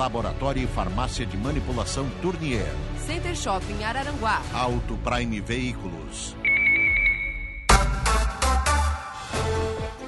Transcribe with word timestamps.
Laboratório 0.00 0.62
e 0.62 0.66
Farmácia 0.66 1.26
de 1.26 1.36
Manipulação 1.36 2.08
Tournier. 2.22 2.74
Center 3.06 3.36
Shopping 3.36 3.84
Araranguá. 3.84 4.40
Auto 4.54 4.96
Prime 4.96 5.42
Veículos. 5.42 6.34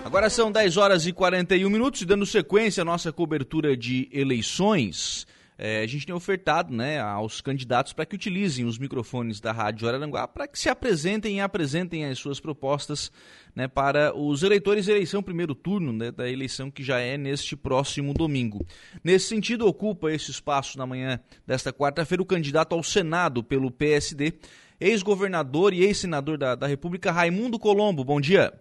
Agora 0.02 0.30
são 0.30 0.50
10 0.50 0.78
horas 0.78 1.06
e 1.06 1.12
41 1.12 1.68
minutos, 1.68 2.06
dando 2.06 2.24
sequência 2.24 2.80
à 2.80 2.84
nossa 2.86 3.12
cobertura 3.12 3.76
de 3.76 4.08
eleições. 4.10 5.26
É, 5.58 5.82
a 5.82 5.86
gente 5.86 6.06
tem 6.06 6.14
ofertado 6.14 6.74
né, 6.74 7.00
aos 7.00 7.40
candidatos 7.40 7.92
para 7.92 8.06
que 8.06 8.14
utilizem 8.14 8.64
os 8.64 8.78
microfones 8.78 9.40
da 9.40 9.52
Rádio 9.52 9.86
Araranguá 9.86 10.26
para 10.26 10.48
que 10.48 10.58
se 10.58 10.68
apresentem 10.68 11.36
e 11.36 11.40
apresentem 11.40 12.04
as 12.06 12.18
suas 12.18 12.40
propostas 12.40 13.12
né, 13.54 13.68
para 13.68 14.16
os 14.16 14.42
eleitores 14.42 14.88
eleição 14.88 15.22
primeiro 15.22 15.54
turno, 15.54 15.92
né, 15.92 16.10
da 16.10 16.28
eleição 16.28 16.70
que 16.70 16.82
já 16.82 16.98
é 16.98 17.16
neste 17.16 17.54
próximo 17.54 18.14
domingo. 18.14 18.66
Nesse 19.04 19.26
sentido, 19.26 19.66
ocupa 19.66 20.10
esse 20.10 20.30
espaço 20.30 20.78
na 20.78 20.86
manhã 20.86 21.20
desta 21.46 21.72
quarta-feira 21.72 22.22
o 22.22 22.26
candidato 22.26 22.74
ao 22.74 22.82
Senado 22.82 23.42
pelo 23.42 23.70
PSD, 23.70 24.34
ex-governador 24.80 25.72
e 25.72 25.82
ex-senador 25.82 26.38
da, 26.38 26.54
da 26.54 26.66
República, 26.66 27.12
Raimundo 27.12 27.58
Colombo. 27.58 28.04
Bom 28.04 28.20
dia. 28.20 28.52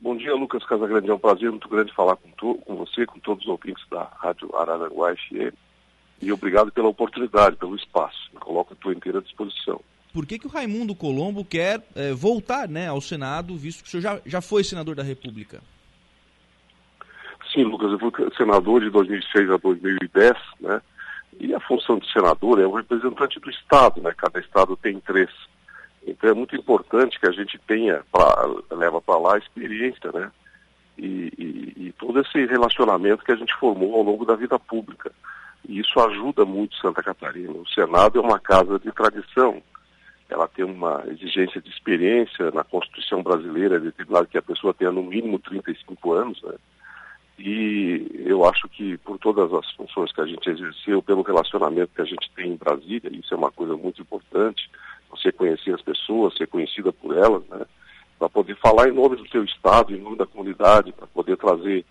Bom 0.00 0.16
dia, 0.16 0.34
Lucas 0.34 0.64
Casagrande. 0.64 1.10
É 1.10 1.14
um 1.14 1.18
prazer 1.18 1.50
muito 1.50 1.68
grande 1.68 1.92
falar 1.92 2.16
com, 2.16 2.30
tu, 2.30 2.54
com 2.64 2.74
você, 2.76 3.04
com 3.04 3.18
todos 3.18 3.44
os 3.44 3.50
ouvintes 3.50 3.84
da 3.90 4.04
Rádio 4.16 4.54
Araranguá 4.56 5.14
FM. 5.14 5.54
E 6.22 6.32
obrigado 6.32 6.72
pela 6.72 6.88
oportunidade, 6.88 7.56
pelo 7.56 7.76
espaço. 7.76 8.30
Me 8.32 8.40
coloco 8.40 8.72
à 8.72 8.76
tua 8.76 8.92
inteira 8.92 9.20
disposição. 9.20 9.80
Por 10.12 10.26
que, 10.26 10.38
que 10.38 10.46
o 10.46 10.50
Raimundo 10.50 10.94
Colombo 10.94 11.44
quer 11.44 11.82
é, 11.94 12.12
voltar 12.12 12.68
né, 12.68 12.88
ao 12.88 13.00
Senado, 13.00 13.56
visto 13.56 13.82
que 13.82 13.88
o 13.88 13.90
senhor 13.90 14.02
já, 14.02 14.20
já 14.24 14.40
foi 14.40 14.64
senador 14.64 14.96
da 14.96 15.02
República? 15.02 15.60
Sim, 17.52 17.64
Lucas, 17.64 17.92
eu 17.92 17.98
fui 17.98 18.10
senador 18.36 18.80
de 18.80 18.90
2006 18.90 19.50
a 19.50 19.56
2010, 19.56 20.36
né? 20.60 20.80
E 21.38 21.54
a 21.54 21.60
função 21.60 21.98
de 21.98 22.10
senador 22.12 22.60
é 22.60 22.66
o 22.66 22.74
representante 22.74 23.38
do 23.40 23.50
Estado, 23.50 24.00
né? 24.00 24.12
Cada 24.16 24.40
Estado 24.40 24.76
tem 24.76 24.98
três. 25.00 25.30
Então 26.06 26.30
é 26.30 26.34
muito 26.34 26.56
importante 26.56 27.18
que 27.18 27.26
a 27.26 27.32
gente 27.32 27.58
tenha, 27.66 28.02
pra, 28.10 28.46
leva 28.70 29.00
para 29.00 29.18
lá 29.18 29.34
a 29.34 29.38
experiência, 29.38 30.10
né? 30.12 30.30
E, 30.98 31.32
e, 31.38 31.86
e, 31.86 31.92
todo 31.98 32.20
esse 32.20 32.44
relacionamento 32.46 33.24
que 33.24 33.32
a 33.32 33.36
gente 33.36 33.54
formou 33.56 33.94
ao 33.94 34.02
longo 34.02 34.24
da 34.24 34.34
vida 34.34 34.58
pública. 34.58 35.10
E 35.66 35.78
isso 35.78 35.98
ajuda 36.00 36.44
muito 36.44 36.76
Santa 36.76 37.02
Catarina. 37.02 37.52
O 37.52 37.68
Senado 37.68 38.18
é 38.18 38.22
uma 38.22 38.38
casa 38.38 38.78
de 38.78 38.92
tradição. 38.92 39.62
Ela 40.28 40.46
tem 40.46 40.64
uma 40.64 41.02
exigência 41.08 41.60
de 41.60 41.70
experiência 41.70 42.50
na 42.50 42.62
Constituição 42.62 43.22
brasileira, 43.22 43.76
é 43.76 43.80
determinado 43.80 44.26
que 44.26 44.38
a 44.38 44.42
pessoa 44.42 44.74
tenha 44.74 44.92
no 44.92 45.02
mínimo 45.02 45.38
35 45.38 46.12
anos, 46.12 46.42
né? 46.42 46.54
E 47.42 48.22
eu 48.26 48.44
acho 48.44 48.68
que 48.68 48.98
por 48.98 49.18
todas 49.18 49.52
as 49.54 49.70
funções 49.72 50.12
que 50.12 50.20
a 50.20 50.26
gente 50.26 50.48
exerceu, 50.48 51.02
pelo 51.02 51.22
relacionamento 51.22 51.94
que 51.94 52.02
a 52.02 52.04
gente 52.04 52.30
tem 52.36 52.52
em 52.52 52.56
Brasília, 52.56 53.10
isso 53.12 53.32
é 53.32 53.36
uma 53.36 53.50
coisa 53.50 53.74
muito 53.74 54.02
importante, 54.02 54.70
você 55.10 55.32
conhecer 55.32 55.74
as 55.74 55.82
pessoas, 55.82 56.36
ser 56.36 56.46
conhecida 56.46 56.92
por 56.92 57.16
elas, 57.16 57.42
né? 57.48 57.66
Para 58.18 58.28
poder 58.28 58.56
falar 58.56 58.88
em 58.88 58.92
nome 58.92 59.16
do 59.16 59.28
seu 59.28 59.42
estado, 59.44 59.94
em 59.94 60.00
nome 60.00 60.16
da 60.16 60.26
comunidade, 60.26 60.92
para 60.92 61.06
poder 61.06 61.36
trazer 61.36 61.84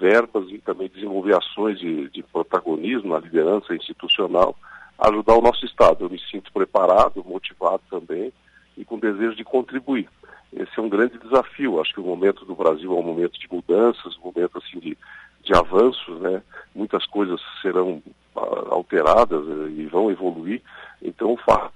verbas 0.00 0.48
e 0.50 0.58
também 0.58 0.88
desenvolver 0.88 1.36
ações 1.36 1.78
de, 1.78 2.08
de 2.10 2.22
protagonismo 2.22 3.12
na 3.12 3.18
liderança 3.18 3.74
institucional, 3.74 4.56
ajudar 4.98 5.34
o 5.34 5.42
nosso 5.42 5.64
estado. 5.66 6.04
Eu 6.04 6.10
me 6.10 6.18
sinto 6.30 6.52
preparado, 6.52 7.24
motivado 7.24 7.82
também 7.90 8.32
e 8.76 8.84
com 8.84 8.98
desejo 8.98 9.34
de 9.34 9.44
contribuir. 9.44 10.08
Esse 10.52 10.78
é 10.78 10.82
um 10.82 10.88
grande 10.88 11.18
desafio. 11.18 11.80
Acho 11.80 11.92
que 11.92 12.00
o 12.00 12.04
momento 12.04 12.44
do 12.44 12.54
Brasil 12.54 12.92
é 12.92 13.00
um 13.00 13.02
momento 13.02 13.38
de 13.38 13.48
mudanças, 13.50 14.16
um 14.16 14.32
momento 14.32 14.58
assim 14.58 14.78
de, 14.78 14.96
de 15.42 15.54
avanços, 15.54 16.20
né? 16.20 16.42
Muitas 16.74 17.04
coisas 17.06 17.40
serão 17.60 18.00
uh, 18.36 18.72
alteradas 18.72 19.44
uh, 19.44 19.68
e 19.68 19.86
vão 19.86 20.10
evoluir. 20.10 20.62
Então, 21.02 21.32
o 21.32 21.36
fato 21.36 21.72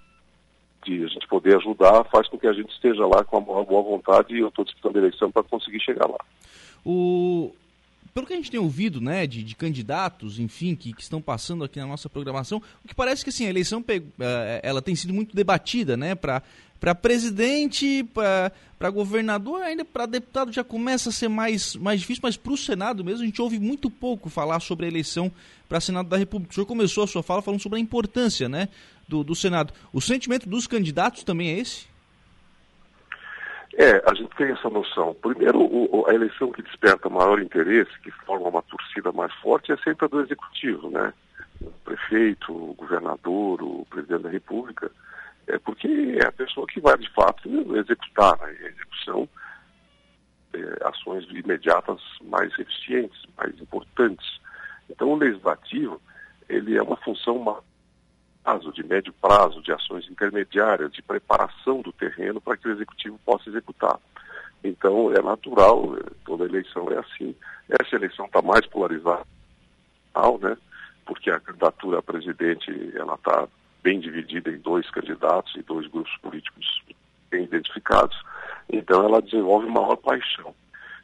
de 0.85 1.05
a 1.05 1.09
gente 1.09 1.27
poder 1.27 1.57
ajudar 1.57 2.05
faz 2.05 2.29
com 2.29 2.39
que 2.39 2.47
a 2.47 2.53
gente 2.53 2.71
esteja 2.73 3.07
lá 3.07 3.25
com 3.25 3.39
uma 3.39 3.65
boa 3.65 3.83
vontade 3.83 4.35
e 4.35 4.41
eu 4.41 4.49
estou 4.49 4.65
disputando 4.65 4.97
a 4.97 4.99
eleição 5.01 5.31
para 5.31 5.43
conseguir 5.43 5.81
chegar 5.81 6.07
lá. 6.07 6.19
O... 6.85 7.53
Pelo 8.15 8.27
que 8.27 8.33
a 8.33 8.37
gente 8.37 8.51
tem 8.51 8.59
ouvido, 8.59 9.01
né, 9.01 9.27
de, 9.27 9.45
de 9.45 9.55
candidatos, 9.55 10.41
enfim, 10.41 10.75
que, 10.75 10.93
que, 10.93 11.03
estão 11.03 11.21
passando 11.21 11.63
aqui 11.63 11.79
na 11.79 11.87
nossa 11.87 12.09
programação, 12.09 12.61
o 12.85 12.89
que 12.89 12.95
parece 12.95 13.23
que 13.23 13.31
assim, 13.31 13.47
a 13.47 13.51
eleição 13.51 13.85
eh, 13.87 14.61
ela 14.65 14.83
tem 14.83 14.97
sido 14.97 15.15
muito 15.15 15.37
debatida, 15.37 15.97
né, 15.97 16.15
para 16.15 16.43
para 16.81 16.95
presidente, 16.95 18.05
para 18.79 18.91
governador, 18.91 19.63
ainda 19.63 19.85
para 19.85 20.07
deputado 20.07 20.53
já 20.53 20.63
começa 20.63 21.09
a 21.09 21.13
ser 21.13 21.29
mais, 21.29 21.75
mais 21.75 22.01
difícil, 22.01 22.21
mas 22.23 22.37
para 22.37 22.53
o 22.53 22.57
Senado 22.57 23.05
mesmo 23.05 23.23
a 23.23 23.27
gente 23.27 23.43
ouve 23.43 23.59
muito 23.59 23.91
pouco 23.91 24.31
falar 24.31 24.61
sobre 24.61 24.87
a 24.87 24.89
eleição 24.89 25.31
para 25.69 25.81
Senado 25.81 26.09
da 26.09 26.17
República. 26.17 26.53
O 26.53 26.55
senhor 26.55 26.67
começou 26.67 27.05
a 27.05 27.07
sua 27.07 27.23
fala 27.23 27.43
falando 27.43 27.61
sobre 27.61 27.79
a 27.79 27.83
importância 27.83 28.49
né, 28.49 28.69
do, 29.09 29.25
do 29.25 29.35
Senado. 29.35 29.73
O 29.93 30.01
sentimento 30.01 30.49
dos 30.49 30.67
candidatos 30.67 31.25
também 31.25 31.49
é 31.49 31.59
esse? 31.59 31.89
É, 33.77 34.03
a 34.07 34.15
gente 34.15 34.35
tem 34.37 34.51
essa 34.51 34.69
noção. 34.69 35.15
Primeiro, 35.15 35.61
o, 35.61 36.05
a 36.09 36.15
eleição 36.15 36.53
que 36.53 36.63
desperta 36.63 37.09
maior 37.09 37.41
interesse, 37.41 37.91
que 38.03 38.11
forma 38.11 38.49
uma 38.49 38.63
torcida 38.63 39.11
mais 39.13 39.33
forte, 39.35 39.73
é 39.73 39.77
sempre 39.79 40.07
a 40.07 40.09
do 40.09 40.21
executivo, 40.21 40.91
né? 40.91 41.13
O 41.61 41.71
prefeito, 41.85 42.53
o 42.53 42.75
governador, 42.75 43.63
o 43.63 43.87
presidente 43.89 44.23
da 44.23 44.31
República 44.31 44.91
é 45.49 45.59
porque 45.59 45.89
é 46.21 46.27
a 46.27 46.33
pessoa 46.33 46.67
que 46.67 46.81
vai, 46.81 46.97
de 46.99 47.11
fato, 47.11 47.49
executar 47.77 48.39
né, 48.39 48.57
a 48.61 48.69
execução, 48.69 49.29
é, 50.53 50.87
ações 50.87 51.25
imediatas 51.31 52.01
mais 52.23 52.57
eficientes, 52.59 53.21
mais 53.37 53.59
importantes. 53.61 54.41
Então, 54.91 55.13
o 55.13 55.17
legislativo, 55.17 56.01
ele 56.49 56.77
é 56.77 56.83
uma 56.83 56.97
função 56.99 57.39
prazo, 58.49 58.73
de 58.73 58.83
médio 58.83 59.13
prazo, 59.13 59.61
de 59.61 59.73
ações 59.73 60.09
intermediárias, 60.09 60.91
de 60.93 61.03
preparação 61.03 61.83
do 61.83 61.93
terreno 61.93 62.41
para 62.41 62.57
que 62.57 62.67
o 62.67 62.73
executivo 62.73 63.21
possa 63.25 63.51
executar. 63.51 63.99
Então, 64.65 65.13
é 65.13 65.21
natural, 65.21 65.97
é, 65.99 66.11
toda 66.25 66.47
eleição 66.47 66.91
é 66.91 66.99
assim. 66.99 67.35
Essa 67.69 67.97
eleição 67.97 68.25
está 68.25 68.41
mais 68.41 68.67
polarizada, 68.67 69.27
né? 70.41 70.57
porque 71.05 71.31
a 71.31 71.39
candidatura 71.39 71.99
a 71.99 72.03
presidente 72.03 72.71
ela 72.95 73.15
está 73.15 73.47
bem 73.83 74.01
dividida 74.01 74.51
em 74.51 74.59
dois 74.59 74.91
candidatos 74.91 75.55
e 75.55 75.63
dois 75.63 75.87
grupos 75.87 76.17
políticos 76.23 76.83
bem 77.31 77.45
identificados, 77.45 78.19
então 78.71 79.05
ela 79.05 79.21
desenvolve 79.21 79.69
maior 79.69 79.97
paixão. 79.97 80.55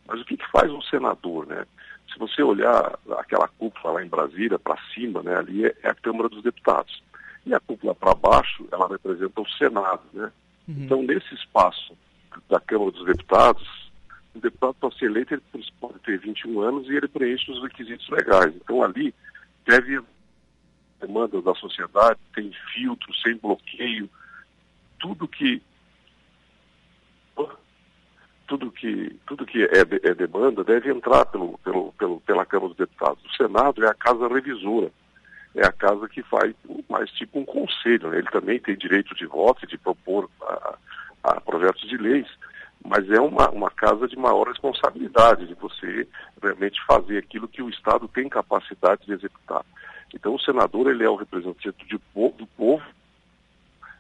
Mas 0.06 0.20
o 0.20 0.24
que, 0.24 0.36
que 0.36 0.50
faz 0.50 0.70
um 0.72 0.82
senador, 0.82 1.46
né? 1.46 1.66
Se 2.12 2.18
você 2.18 2.42
olhar 2.42 2.98
aquela 3.18 3.48
cúpula 3.48 3.94
lá 3.94 4.04
em 4.04 4.08
Brasília, 4.08 4.58
para 4.58 4.78
cima, 4.94 5.22
né, 5.22 5.36
ali 5.36 5.66
é, 5.66 5.74
é, 5.82 5.90
a 5.90 5.94
Câmara 5.94 6.28
dos 6.28 6.42
Deputados. 6.42 7.02
E 7.46 7.54
a 7.54 7.60
cúpula 7.60 7.94
para 7.94 8.14
baixo, 8.14 8.66
ela 8.72 8.88
representa 8.88 9.40
o 9.40 9.48
Senado, 9.50 10.02
né? 10.12 10.32
Uhum. 10.66 10.84
Então, 10.84 11.02
nesse 11.02 11.34
espaço 11.34 11.96
da 12.48 12.58
Câmara 12.60 12.90
dos 12.90 13.04
Deputados, 13.04 13.92
o 14.34 14.40
deputado 14.40 14.74
para 14.74 14.90
ser 14.92 15.06
eleito, 15.06 15.34
ele 15.34 15.42
pode 15.80 15.98
ter 16.00 16.18
21 16.18 16.60
anos 16.60 16.88
e 16.88 16.96
ele 16.96 17.08
preenche 17.08 17.50
os 17.50 17.62
requisitos 17.62 18.08
legais. 18.08 18.54
Então, 18.56 18.82
ali 18.82 19.14
deve 19.66 20.00
demandas 21.00 21.44
da 21.44 21.54
sociedade, 21.54 22.18
tem 22.34 22.50
filtro, 22.72 23.14
sem 23.16 23.36
bloqueio, 23.36 24.08
tudo 24.98 25.28
que 25.28 25.62
tudo 28.46 28.70
que 28.70 29.16
tudo 29.26 29.46
que 29.46 29.62
é, 29.64 29.80
é 29.80 30.14
demanda 30.14 30.62
deve 30.62 30.90
entrar 30.90 31.24
pelo, 31.26 31.58
pelo, 31.58 31.92
pelo, 31.92 32.20
pela 32.20 32.46
Câmara 32.46 32.68
dos 32.68 32.76
Deputados. 32.76 33.24
O 33.24 33.36
Senado 33.36 33.84
é 33.84 33.88
a 33.88 33.94
casa 33.94 34.28
revisora, 34.28 34.90
é 35.54 35.66
a 35.66 35.72
casa 35.72 36.08
que 36.08 36.22
faz 36.22 36.54
mais 36.88 37.10
tipo 37.12 37.38
um 37.38 37.44
conselho. 37.44 38.10
Né? 38.10 38.18
Ele 38.18 38.30
também 38.30 38.58
tem 38.58 38.76
direito 38.76 39.14
de 39.14 39.26
voto 39.26 39.64
e 39.64 39.68
de 39.68 39.78
propor 39.78 40.28
a, 40.42 40.76
a 41.22 41.40
projetos 41.40 41.88
de 41.88 41.96
leis, 41.96 42.26
mas 42.84 43.10
é 43.10 43.20
uma, 43.20 43.48
uma 43.50 43.70
casa 43.70 44.06
de 44.08 44.16
maior 44.16 44.48
responsabilidade 44.48 45.46
de 45.46 45.54
você 45.54 46.06
realmente 46.42 46.80
fazer 46.86 47.18
aquilo 47.18 47.48
que 47.48 47.62
o 47.62 47.70
Estado 47.70 48.08
tem 48.08 48.28
capacidade 48.28 49.06
de 49.06 49.12
executar. 49.12 49.64
Então 50.12 50.34
o 50.34 50.40
senador 50.40 50.90
ele 50.90 51.04
é 51.04 51.08
o 51.08 51.16
representante 51.16 51.86
de, 51.86 51.96
do 51.96 52.46
povo 52.56 52.84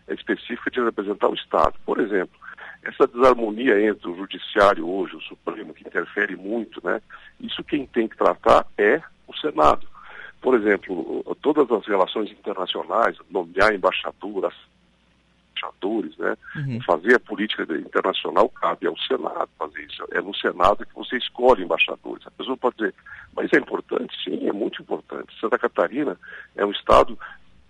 é 0.06 0.14
específico 0.14 0.70
de 0.70 0.82
representar 0.82 1.28
o 1.28 1.34
Estado. 1.34 1.74
Por 1.84 1.98
exemplo, 1.98 2.38
essa 2.82 3.06
desarmonia 3.06 3.80
entre 3.80 4.08
o 4.08 4.16
judiciário 4.16 4.86
hoje, 4.86 5.16
o 5.16 5.20
Supremo, 5.22 5.72
que 5.72 5.86
interfere 5.86 6.36
muito, 6.36 6.84
né? 6.84 7.00
Isso 7.40 7.64
quem 7.64 7.86
tem 7.86 8.06
que 8.06 8.16
tratar 8.16 8.66
é 8.76 9.00
o 9.26 9.34
Senado. 9.36 9.86
Por 10.44 10.60
exemplo, 10.60 11.24
todas 11.40 11.70
as 11.70 11.86
relações 11.86 12.30
internacionais, 12.30 13.16
nomear 13.30 13.72
embaixadoras, 13.72 14.52
embaixadores, 15.52 16.14
né? 16.18 16.36
Uhum. 16.54 16.82
Fazer 16.82 17.14
a 17.14 17.20
política 17.20 17.62
internacional 17.62 18.50
cabe 18.50 18.86
ao 18.86 18.94
Senado 18.98 19.48
fazer 19.58 19.86
isso. 19.86 20.04
É 20.10 20.20
no 20.20 20.34
Senado 20.34 20.84
que 20.84 20.94
você 20.94 21.16
escolhe 21.16 21.64
embaixadores. 21.64 22.26
A 22.26 22.30
pessoa 22.30 22.58
pode 22.58 22.76
dizer, 22.76 22.94
mas 23.34 23.50
é 23.54 23.56
importante? 23.56 24.14
Sim, 24.22 24.46
é 24.46 24.52
muito 24.52 24.82
importante. 24.82 25.32
Santa 25.40 25.58
Catarina 25.58 26.14
é 26.54 26.66
um 26.66 26.72
estado 26.72 27.18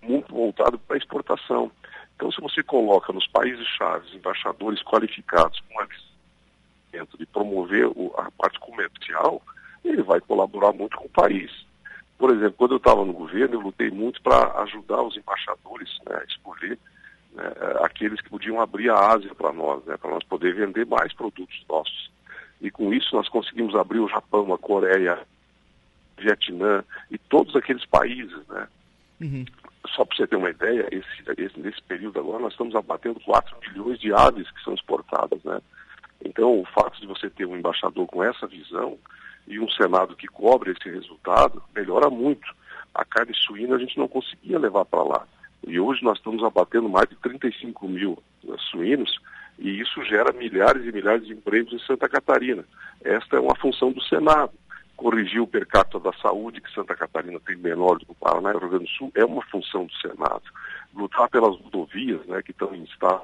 muito 0.01 0.33
voltado 0.33 0.77
para 0.77 0.97
a 0.97 0.99
exportação. 0.99 1.71
Então, 2.17 2.29
se 2.29 2.41
você 2.41 2.61
coloca 2.61 3.13
nos 3.13 3.25
países 3.27 3.65
chaves 3.67 4.13
embaixadores 4.13 4.83
qualificados 4.83 5.61
com 5.61 5.79
a 5.79 5.87
de 7.17 7.25
promover 7.25 7.89
a 8.17 8.31
parte 8.31 8.59
comercial, 8.59 9.41
ele 9.83 10.01
vai 10.01 10.19
colaborar 10.19 10.73
muito 10.73 10.97
com 10.97 11.05
o 11.05 11.09
país. 11.09 11.51
Por 12.17 12.31
exemplo, 12.31 12.53
quando 12.57 12.71
eu 12.71 12.77
estava 12.77 13.03
no 13.03 13.13
governo, 13.13 13.55
eu 13.55 13.59
lutei 13.59 13.91
muito 13.91 14.21
para 14.21 14.61
ajudar 14.61 15.01
os 15.01 15.17
embaixadores 15.17 15.89
né, 16.07 16.17
a 16.21 16.23
escolher 16.23 16.79
né, 17.33 17.43
aqueles 17.81 18.21
que 18.21 18.29
podiam 18.29 18.61
abrir 18.61 18.89
a 18.89 19.11
Ásia 19.13 19.35
para 19.35 19.51
nós, 19.51 19.83
né, 19.85 19.97
para 19.97 20.11
nós 20.11 20.23
poder 20.23 20.55
vender 20.55 20.85
mais 20.85 21.11
produtos 21.13 21.63
nossos. 21.67 22.09
E 22.61 22.71
com 22.71 22.93
isso 22.93 23.15
nós 23.15 23.27
conseguimos 23.27 23.75
abrir 23.75 23.99
o 23.99 24.07
Japão, 24.07 24.53
a 24.53 24.57
Coreia, 24.57 25.19
o 26.17 26.21
Vietnã 26.21 26.83
e 27.11 27.17
todos 27.17 27.55
aqueles 27.55 27.85
países. 27.85 28.47
Né? 28.47 28.67
Uhum. 29.21 29.45
Só 29.89 30.05
para 30.05 30.15
você 30.15 30.25
ter 30.25 30.37
uma 30.37 30.49
ideia, 30.49 30.87
esse, 30.91 31.41
esse, 31.41 31.59
nesse 31.59 31.81
período 31.83 32.19
agora 32.19 32.39
nós 32.39 32.53
estamos 32.53 32.75
abatendo 32.75 33.19
4 33.19 33.57
milhões 33.67 33.99
de 33.99 34.13
aves 34.13 34.49
que 34.51 34.63
são 34.63 34.73
exportadas. 34.73 35.43
Né? 35.43 35.61
Então, 36.23 36.61
o 36.61 36.65
fato 36.65 36.99
de 36.99 37.07
você 37.07 37.29
ter 37.29 37.45
um 37.45 37.57
embaixador 37.57 38.07
com 38.07 38.23
essa 38.23 38.47
visão 38.47 38.97
e 39.47 39.59
um 39.59 39.69
Senado 39.69 40.15
que 40.15 40.27
cobre 40.27 40.71
esse 40.71 40.89
resultado 40.89 41.61
melhora 41.75 42.09
muito. 42.09 42.47
A 42.93 43.03
carne 43.05 43.33
suína 43.35 43.75
a 43.75 43.79
gente 43.79 43.97
não 43.97 44.07
conseguia 44.07 44.57
levar 44.57 44.85
para 44.85 45.03
lá. 45.03 45.27
E 45.67 45.79
hoje 45.79 46.03
nós 46.03 46.17
estamos 46.17 46.43
abatendo 46.43 46.89
mais 46.89 47.09
de 47.09 47.15
35 47.17 47.87
mil 47.87 48.17
né, 48.43 48.55
suínos 48.71 49.19
e 49.57 49.81
isso 49.81 50.03
gera 50.03 50.31
milhares 50.33 50.85
e 50.85 50.91
milhares 50.91 51.25
de 51.25 51.33
empregos 51.33 51.73
em 51.73 51.79
Santa 51.79 52.07
Catarina. 52.09 52.65
Esta 53.03 53.37
é 53.37 53.39
uma 53.39 53.55
função 53.55 53.91
do 53.91 54.01
Senado. 54.03 54.53
Corrigir 54.95 55.41
o 55.41 55.47
per 55.47 55.67
capita 55.67 55.99
da 55.99 56.13
saúde, 56.13 56.61
que 56.61 56.71
Santa 56.73 56.95
Catarina 56.95 57.39
tem 57.41 57.57
menor 57.57 57.97
do 57.99 58.05
que 58.05 58.11
o 58.11 58.15
Paraná 58.15 58.51
e 58.51 58.55
o 58.55 58.59
Rio 58.59 58.69
Grande 58.69 58.85
do 58.85 58.91
Sul, 58.91 59.11
é 59.13 59.25
uma 59.25 59.41
função 59.43 59.85
do 59.85 59.93
Senado. 59.95 60.43
Lutar 60.93 61.29
pelas 61.29 61.59
rodovias, 61.59 62.25
né, 62.27 62.41
que 62.41 62.51
estão 62.51 62.73
em 62.73 62.83
estado 62.83 63.23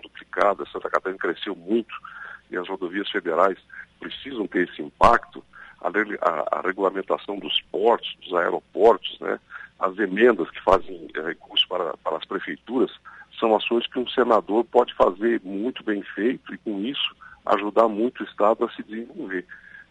duplicado, 0.00 0.68
Santa 0.68 0.88
Catarina 0.88 1.18
cresceu 1.18 1.56
muito 1.56 1.92
e 2.50 2.56
as 2.56 2.68
rodovias 2.68 3.10
federais 3.10 3.58
precisam 4.00 4.46
ter 4.46 4.68
esse 4.68 4.82
impacto, 4.82 5.44
a, 5.80 5.88
a, 5.88 6.58
a 6.58 6.60
regulamentação 6.62 7.38
dos 7.38 7.60
portos, 7.70 8.16
dos 8.22 8.34
aeroportos, 8.34 9.18
né, 9.20 9.38
as 9.78 9.98
emendas 9.98 10.50
que 10.50 10.62
fazem 10.62 11.08
é, 11.14 11.20
recursos 11.20 11.66
para, 11.66 11.96
para 11.98 12.16
as 12.16 12.24
prefeituras, 12.24 12.90
são 13.38 13.54
ações 13.56 13.86
que 13.86 13.98
um 13.98 14.08
senador 14.08 14.64
pode 14.64 14.94
fazer 14.94 15.40
muito 15.42 15.82
bem 15.82 16.02
feito 16.02 16.52
e, 16.52 16.58
com 16.58 16.80
isso, 16.80 17.16
ajudar 17.46 17.88
muito 17.88 18.20
o 18.22 18.26
Estado 18.26 18.64
a 18.64 18.70
se 18.70 18.82
desenvolver, 18.82 19.46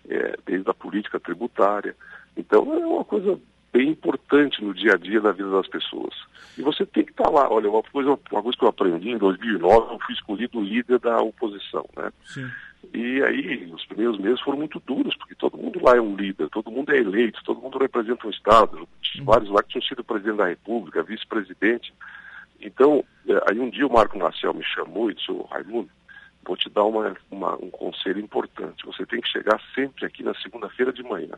é, 0.07 0.37
desde 0.45 0.69
a 0.69 0.73
política 0.73 1.19
tributária. 1.19 1.95
Então, 2.37 2.61
é 2.73 2.85
uma 2.85 3.03
coisa 3.03 3.39
bem 3.71 3.89
importante 3.89 4.63
no 4.63 4.73
dia 4.73 4.93
a 4.93 4.97
dia 4.97 5.21
da 5.21 5.31
vida 5.31 5.49
das 5.49 5.67
pessoas. 5.67 6.13
E 6.57 6.61
você 6.61 6.85
tem 6.85 7.03
que 7.03 7.11
estar 7.11 7.29
lá. 7.29 7.49
Olha, 7.49 7.69
uma 7.69 7.83
coisa, 7.83 8.09
uma 8.31 8.43
coisa 8.43 8.57
que 8.57 8.63
eu 8.63 8.69
aprendi 8.69 9.09
em 9.09 9.17
2009, 9.17 9.93
eu 9.93 9.99
fui 9.99 10.13
escolhido 10.13 10.61
líder 10.61 10.99
da 10.99 11.21
oposição, 11.21 11.85
né? 11.95 12.11
Sim. 12.25 12.49
E 12.93 13.21
aí, 13.23 13.71
os 13.73 13.85
primeiros 13.85 14.17
meses 14.17 14.39
foram 14.41 14.57
muito 14.57 14.81
duros, 14.85 15.15
porque 15.17 15.35
todo 15.35 15.57
mundo 15.57 15.83
lá 15.83 15.97
é 15.97 16.01
um 16.01 16.15
líder, 16.15 16.49
todo 16.49 16.71
mundo 16.71 16.93
é 16.93 16.97
eleito, 16.97 17.43
todo 17.43 17.61
mundo 17.61 17.77
representa 17.77 18.25
um 18.25 18.29
Estado, 18.29 18.77
uhum. 18.77 19.25
vários 19.25 19.49
lá 19.49 19.61
que 19.61 19.69
tinham 19.69 19.83
sido 19.83 20.03
presidente 20.03 20.37
da 20.37 20.47
República, 20.47 21.03
vice-presidente. 21.03 21.93
Então, 22.61 23.03
é, 23.27 23.51
aí 23.51 23.59
um 23.59 23.69
dia 23.69 23.85
o 23.85 23.91
Marco 23.91 24.17
Marcel 24.17 24.53
me 24.53 24.63
chamou 24.63 25.11
e 25.11 25.13
disse, 25.13 25.31
Raimundo, 25.49 25.89
vou 26.43 26.55
te 26.57 26.69
dar 26.69 26.85
uma, 26.85 27.15
uma, 27.29 27.55
um 27.55 27.69
conselho 27.69 28.19
importante. 28.19 28.85
Você 28.85 29.05
tem 29.05 29.21
que 29.21 29.29
chegar 29.29 29.61
sempre 29.75 30.05
aqui 30.05 30.23
na 30.23 30.33
segunda-feira 30.35 30.91
de 30.91 31.03
manhã. 31.03 31.37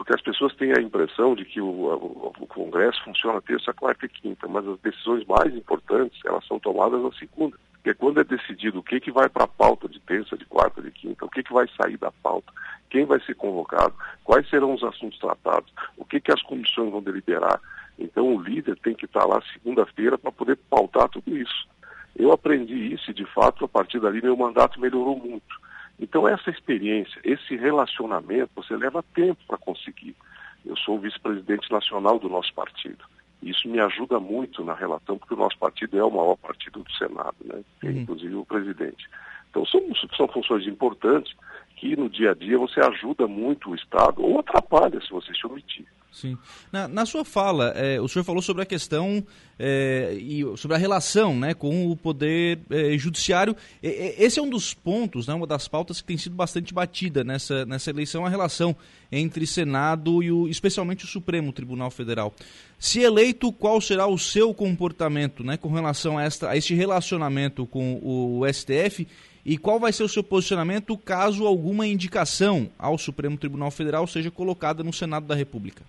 Porque 0.00 0.14
as 0.14 0.22
pessoas 0.22 0.54
têm 0.54 0.72
a 0.72 0.80
impressão 0.80 1.34
de 1.34 1.44
que 1.44 1.60
o, 1.60 1.68
o, 1.68 2.46
Congresso 2.46 3.04
funciona 3.04 3.38
terça, 3.42 3.70
quarta 3.74 4.06
e 4.06 4.08
quinta, 4.08 4.48
mas 4.48 4.66
as 4.66 4.80
decisões 4.80 5.26
mais 5.26 5.54
importantes, 5.54 6.18
elas 6.24 6.42
são 6.46 6.58
tomadas 6.58 7.02
na 7.02 7.12
segunda. 7.12 7.54
Porque 7.74 7.92
quando 7.92 8.18
é 8.18 8.24
decidido 8.24 8.78
o 8.78 8.82
que, 8.82 8.98
que 8.98 9.12
vai 9.12 9.28
para 9.28 9.44
a 9.44 9.46
pauta 9.46 9.86
de 9.90 10.00
terça, 10.00 10.38
de 10.38 10.46
quarta, 10.46 10.80
de 10.80 10.90
quinta, 10.90 11.26
o 11.26 11.28
que, 11.28 11.42
que 11.42 11.52
vai 11.52 11.68
sair 11.76 11.98
da 11.98 12.10
pauta, 12.10 12.50
quem 12.88 13.04
vai 13.04 13.20
ser 13.20 13.34
convocado, 13.34 13.92
quais 14.24 14.48
serão 14.48 14.72
os 14.72 14.82
assuntos 14.82 15.18
tratados, 15.18 15.70
o 15.98 16.04
que, 16.06 16.18
que 16.18 16.32
as 16.32 16.40
comissões 16.40 16.90
vão 16.90 17.02
deliberar. 17.02 17.60
Então 17.98 18.34
o 18.34 18.40
líder 18.40 18.78
tem 18.78 18.94
que 18.94 19.04
estar 19.04 19.26
lá 19.26 19.42
segunda-feira 19.52 20.16
para 20.16 20.32
poder 20.32 20.56
pautar 20.70 21.10
tudo 21.10 21.36
isso. 21.36 21.68
Eu 22.16 22.32
aprendi 22.32 22.94
isso 22.94 23.10
e, 23.10 23.14
de 23.14 23.26
fato, 23.26 23.66
a 23.66 23.68
partir 23.68 24.00
dali 24.00 24.22
meu 24.22 24.34
mandato 24.34 24.80
melhorou 24.80 25.18
muito. 25.18 25.60
Então 26.00 26.26
essa 26.26 26.50
experiência, 26.50 27.20
esse 27.22 27.54
relacionamento, 27.56 28.50
você 28.56 28.74
leva 28.74 29.04
tempo 29.14 29.40
para 29.46 29.58
conseguir. 29.58 30.16
Eu 30.64 30.76
sou 30.76 30.96
o 30.96 31.00
vice-presidente 31.00 31.70
nacional 31.70 32.18
do 32.18 32.28
nosso 32.28 32.52
partido. 32.54 33.04
Isso 33.42 33.68
me 33.68 33.78
ajuda 33.80 34.18
muito 34.18 34.64
na 34.64 34.74
relação, 34.74 35.18
porque 35.18 35.34
o 35.34 35.36
nosso 35.36 35.58
partido 35.58 35.98
é 35.98 36.04
o 36.04 36.10
maior 36.10 36.36
partido 36.36 36.82
do 36.82 36.92
Senado, 36.92 37.36
né? 37.44 37.62
Uhum. 37.82 37.90
inclusive 37.90 38.34
o 38.34 38.44
presidente. 38.44 39.08
Então 39.50 39.64
são, 39.66 39.82
são 40.16 40.28
funções 40.28 40.66
importantes 40.66 41.34
que 41.76 41.96
no 41.96 42.08
dia 42.08 42.32
a 42.32 42.34
dia 42.34 42.58
você 42.58 42.80
ajuda 42.80 43.26
muito 43.26 43.70
o 43.70 43.74
Estado 43.74 44.22
ou 44.22 44.38
atrapalha 44.40 45.00
se 45.00 45.10
você 45.10 45.34
se 45.34 45.46
omitir. 45.46 45.86
Sim. 46.12 46.36
Na, 46.72 46.88
na 46.88 47.06
sua 47.06 47.24
fala, 47.24 47.72
é, 47.76 48.00
o 48.00 48.08
senhor 48.08 48.24
falou 48.24 48.42
sobre 48.42 48.62
a 48.62 48.66
questão 48.66 49.24
é, 49.58 50.16
e 50.18 50.44
sobre 50.56 50.76
a 50.76 50.78
relação 50.78 51.36
né, 51.38 51.54
com 51.54 51.90
o 51.90 51.96
poder 51.96 52.58
é, 52.68 52.98
judiciário. 52.98 53.54
esse 53.82 54.38
é 54.38 54.42
um 54.42 54.50
dos 54.50 54.74
pontos, 54.74 55.28
né, 55.28 55.34
uma 55.34 55.46
das 55.46 55.68
pautas 55.68 56.00
que 56.00 56.06
tem 56.06 56.16
sido 56.16 56.34
bastante 56.34 56.74
batida 56.74 57.22
nessa, 57.22 57.64
nessa 57.64 57.90
eleição, 57.90 58.26
a 58.26 58.28
relação 58.28 58.74
entre 59.12 59.46
Senado 59.46 60.22
e 60.22 60.32
o, 60.32 60.48
especialmente 60.48 61.04
o 61.04 61.08
Supremo 61.08 61.52
Tribunal 61.52 61.90
Federal. 61.90 62.34
Se 62.78 63.00
eleito, 63.00 63.52
qual 63.52 63.80
será 63.80 64.06
o 64.06 64.18
seu 64.18 64.52
comportamento 64.52 65.44
né, 65.44 65.56
com 65.56 65.68
relação 65.68 66.18
a, 66.18 66.24
esta, 66.24 66.50
a 66.50 66.56
este 66.56 66.74
relacionamento 66.74 67.66
com 67.66 68.00
o 68.02 68.42
STF 68.52 69.06
e 69.44 69.56
qual 69.56 69.78
vai 69.78 69.92
ser 69.92 70.02
o 70.02 70.08
seu 70.08 70.22
posicionamento 70.22 70.96
caso 70.96 71.46
alguma 71.46 71.86
indicação 71.86 72.70
ao 72.78 72.98
Supremo 72.98 73.36
Tribunal 73.36 73.70
Federal 73.70 74.06
seja 74.06 74.30
colocada 74.30 74.82
no 74.82 74.92
Senado 74.92 75.26
da 75.26 75.34
República? 75.34 75.82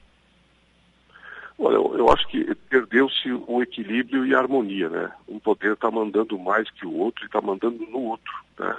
Olha, 1.64 1.76
eu, 1.76 1.96
eu 1.96 2.12
acho 2.12 2.28
que 2.28 2.56
perdeu-se 2.70 3.32
o 3.32 3.62
equilíbrio 3.62 4.26
e 4.26 4.34
a 4.34 4.40
harmonia, 4.40 4.90
né? 4.90 5.12
Um 5.28 5.38
poder 5.38 5.74
está 5.74 5.92
mandando 5.92 6.38
mais 6.40 6.68
que 6.72 6.88
o 6.88 6.98
outro 6.98 7.24
e 7.24 7.28
está 7.28 7.40
mandando 7.40 7.86
no 7.86 8.00
outro, 8.00 8.34
né? 8.58 8.76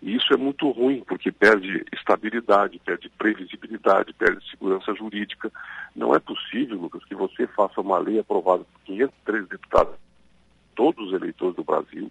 E 0.00 0.14
isso 0.14 0.32
é 0.32 0.36
muito 0.36 0.70
ruim, 0.70 1.02
porque 1.06 1.32
perde 1.32 1.84
estabilidade, 1.92 2.80
perde 2.84 3.10
previsibilidade, 3.18 4.14
perde 4.14 4.48
segurança 4.48 4.94
jurídica. 4.94 5.50
Não 5.94 6.14
é 6.14 6.20
possível, 6.20 6.78
Lucas, 6.78 7.04
que 7.04 7.16
você 7.16 7.48
faça 7.48 7.80
uma 7.80 7.98
lei 7.98 8.20
aprovada 8.20 8.62
por 8.62 8.80
503 8.84 9.48
deputados, 9.48 9.94
todos 10.76 11.08
os 11.08 11.12
eleitores 11.12 11.56
do 11.56 11.64
Brasil, 11.64 12.10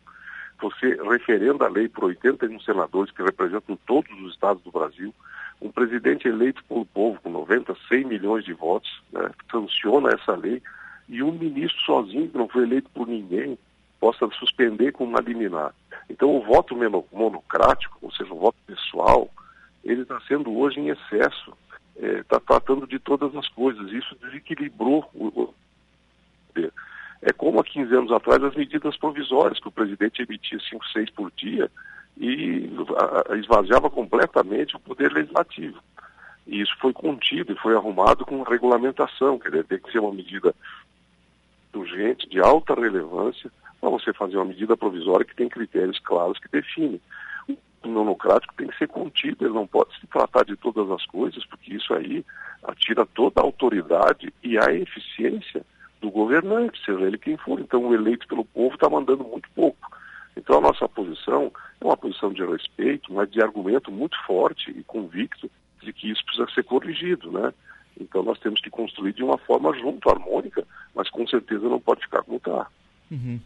você 0.61 1.01
referenda 1.01 1.65
a 1.65 1.69
lei 1.69 1.87
por 1.87 2.03
81 2.03 2.59
senadores 2.59 3.11
que 3.13 3.23
representam 3.23 3.79
todos 3.87 4.11
os 4.21 4.33
estados 4.33 4.61
do 4.63 4.71
Brasil, 4.71 5.15
um 5.61 5.71
presidente 5.71 6.27
eleito 6.27 6.63
pelo 6.65 6.85
povo 6.85 7.19
com 7.21 7.29
90, 7.29 7.75
100 7.87 8.05
milhões 8.05 8.45
de 8.45 8.53
votos, 8.53 8.89
né, 9.11 9.29
sanciona 9.51 10.09
essa 10.13 10.35
lei, 10.35 10.61
e 11.07 11.21
um 11.23 11.31
ministro 11.31 11.79
sozinho, 11.81 12.29
que 12.29 12.37
não 12.37 12.47
foi 12.47 12.63
eleito 12.63 12.89
por 12.93 13.07
ninguém, 13.07 13.57
possa 13.99 14.29
suspender 14.39 14.91
com 14.93 15.03
uma 15.03 15.19
liminar. 15.19 15.73
Então 16.09 16.35
o 16.35 16.43
voto 16.43 16.75
monocrático, 17.11 17.97
ou 18.01 18.11
seja, 18.11 18.33
o 18.33 18.39
voto 18.39 18.57
pessoal, 18.65 19.29
ele 19.83 20.03
está 20.03 20.19
sendo 20.21 20.55
hoje 20.57 20.79
em 20.79 20.89
excesso, 20.89 21.53
está 21.95 22.37
é, 22.37 22.39
tratando 22.39 22.87
de 22.87 22.99
todas 22.99 23.35
as 23.35 23.47
coisas. 23.49 23.91
Isso 23.91 24.15
desequilibrou 24.21 25.09
o. 25.13 25.53
É 27.21 27.33
como 27.33 27.59
há 27.59 27.63
15 27.63 27.93
anos 27.93 28.11
atrás 28.11 28.41
as 28.41 28.55
medidas 28.55 28.95
provisórias, 28.95 29.59
que 29.59 29.67
o 29.67 29.71
presidente 29.71 30.21
emitia 30.21 30.57
5, 30.69 30.87
6 30.87 31.09
por 31.09 31.31
dia 31.31 31.69
e 32.19 32.69
esvaziava 33.39 33.89
completamente 33.89 34.75
o 34.75 34.79
poder 34.79 35.11
legislativo. 35.11 35.81
E 36.45 36.61
isso 36.61 36.75
foi 36.79 36.91
contido 36.91 37.53
e 37.53 37.59
foi 37.59 37.75
arrumado 37.75 38.25
com 38.25 38.43
regulamentação, 38.43 39.39
quer 39.39 39.49
dizer, 39.49 39.65
tem 39.65 39.79
que 39.79 39.91
ser 39.91 39.99
uma 39.99 40.13
medida 40.13 40.53
urgente, 41.73 42.27
de 42.27 42.41
alta 42.41 42.73
relevância, 42.73 43.49
para 43.79 43.89
você 43.89 44.11
fazer 44.11 44.35
uma 44.35 44.45
medida 44.45 44.75
provisória 44.75 45.25
que 45.25 45.35
tem 45.35 45.47
critérios 45.47 45.99
claros 45.99 46.37
que 46.39 46.49
definem. 46.49 46.99
O 47.81 47.87
monocrático 47.87 48.53
tem 48.55 48.67
que 48.67 48.77
ser 48.77 48.89
contido, 48.89 49.45
ele 49.45 49.53
não 49.53 49.65
pode 49.65 49.97
se 49.97 50.07
tratar 50.07 50.43
de 50.43 50.57
todas 50.57 50.91
as 50.91 51.05
coisas, 51.05 51.45
porque 51.45 51.75
isso 51.75 51.93
aí 51.93 52.25
atira 52.63 53.05
toda 53.05 53.39
a 53.39 53.43
autoridade 53.45 54.33
e 54.43 54.57
a 54.57 54.73
eficiência 54.73 55.65
do 56.01 56.11
governante, 56.11 56.83
seja 56.83 56.99
ele 57.01 57.17
quem 57.17 57.37
for. 57.37 57.59
Então, 57.59 57.85
o 57.85 57.93
eleito 57.93 58.27
pelo 58.27 58.43
povo 58.43 58.75
está 58.75 58.89
mandando 58.89 59.23
muito 59.23 59.49
pouco. 59.55 59.98
Então, 60.39 60.59
a 60.59 60.61
nossa 60.61 60.87
posição 60.87 61.51
é 61.81 61.85
uma 61.85 61.97
posição 61.97 62.31
de 62.31 62.45
respeito, 62.45 63.13
mas 63.13 63.29
de 63.29 63.41
argumento 63.41 63.91
muito 63.91 64.15
forte 64.25 64.71
e 64.71 64.83
convicto 64.83 65.51
de 65.81 65.91
que 65.91 66.09
isso 66.09 66.23
precisa 66.25 66.49
ser 66.53 66.63
corrigido, 66.63 67.29
né? 67.29 67.53
Então 67.99 68.23
nós 68.23 68.39
temos 68.39 68.61
que 68.61 68.69
construir 68.69 69.11
de 69.11 69.21
uma 69.21 69.37
forma 69.37 69.77
junto, 69.77 70.09
harmônica, 70.09 70.65
mas 70.95 71.09
com 71.09 71.27
certeza 71.27 71.67
não 71.67 71.79
pode 71.79 72.01
ficar 72.01 72.23
como 72.23 72.37
está. 72.37 72.67
Uhum. 73.11 73.39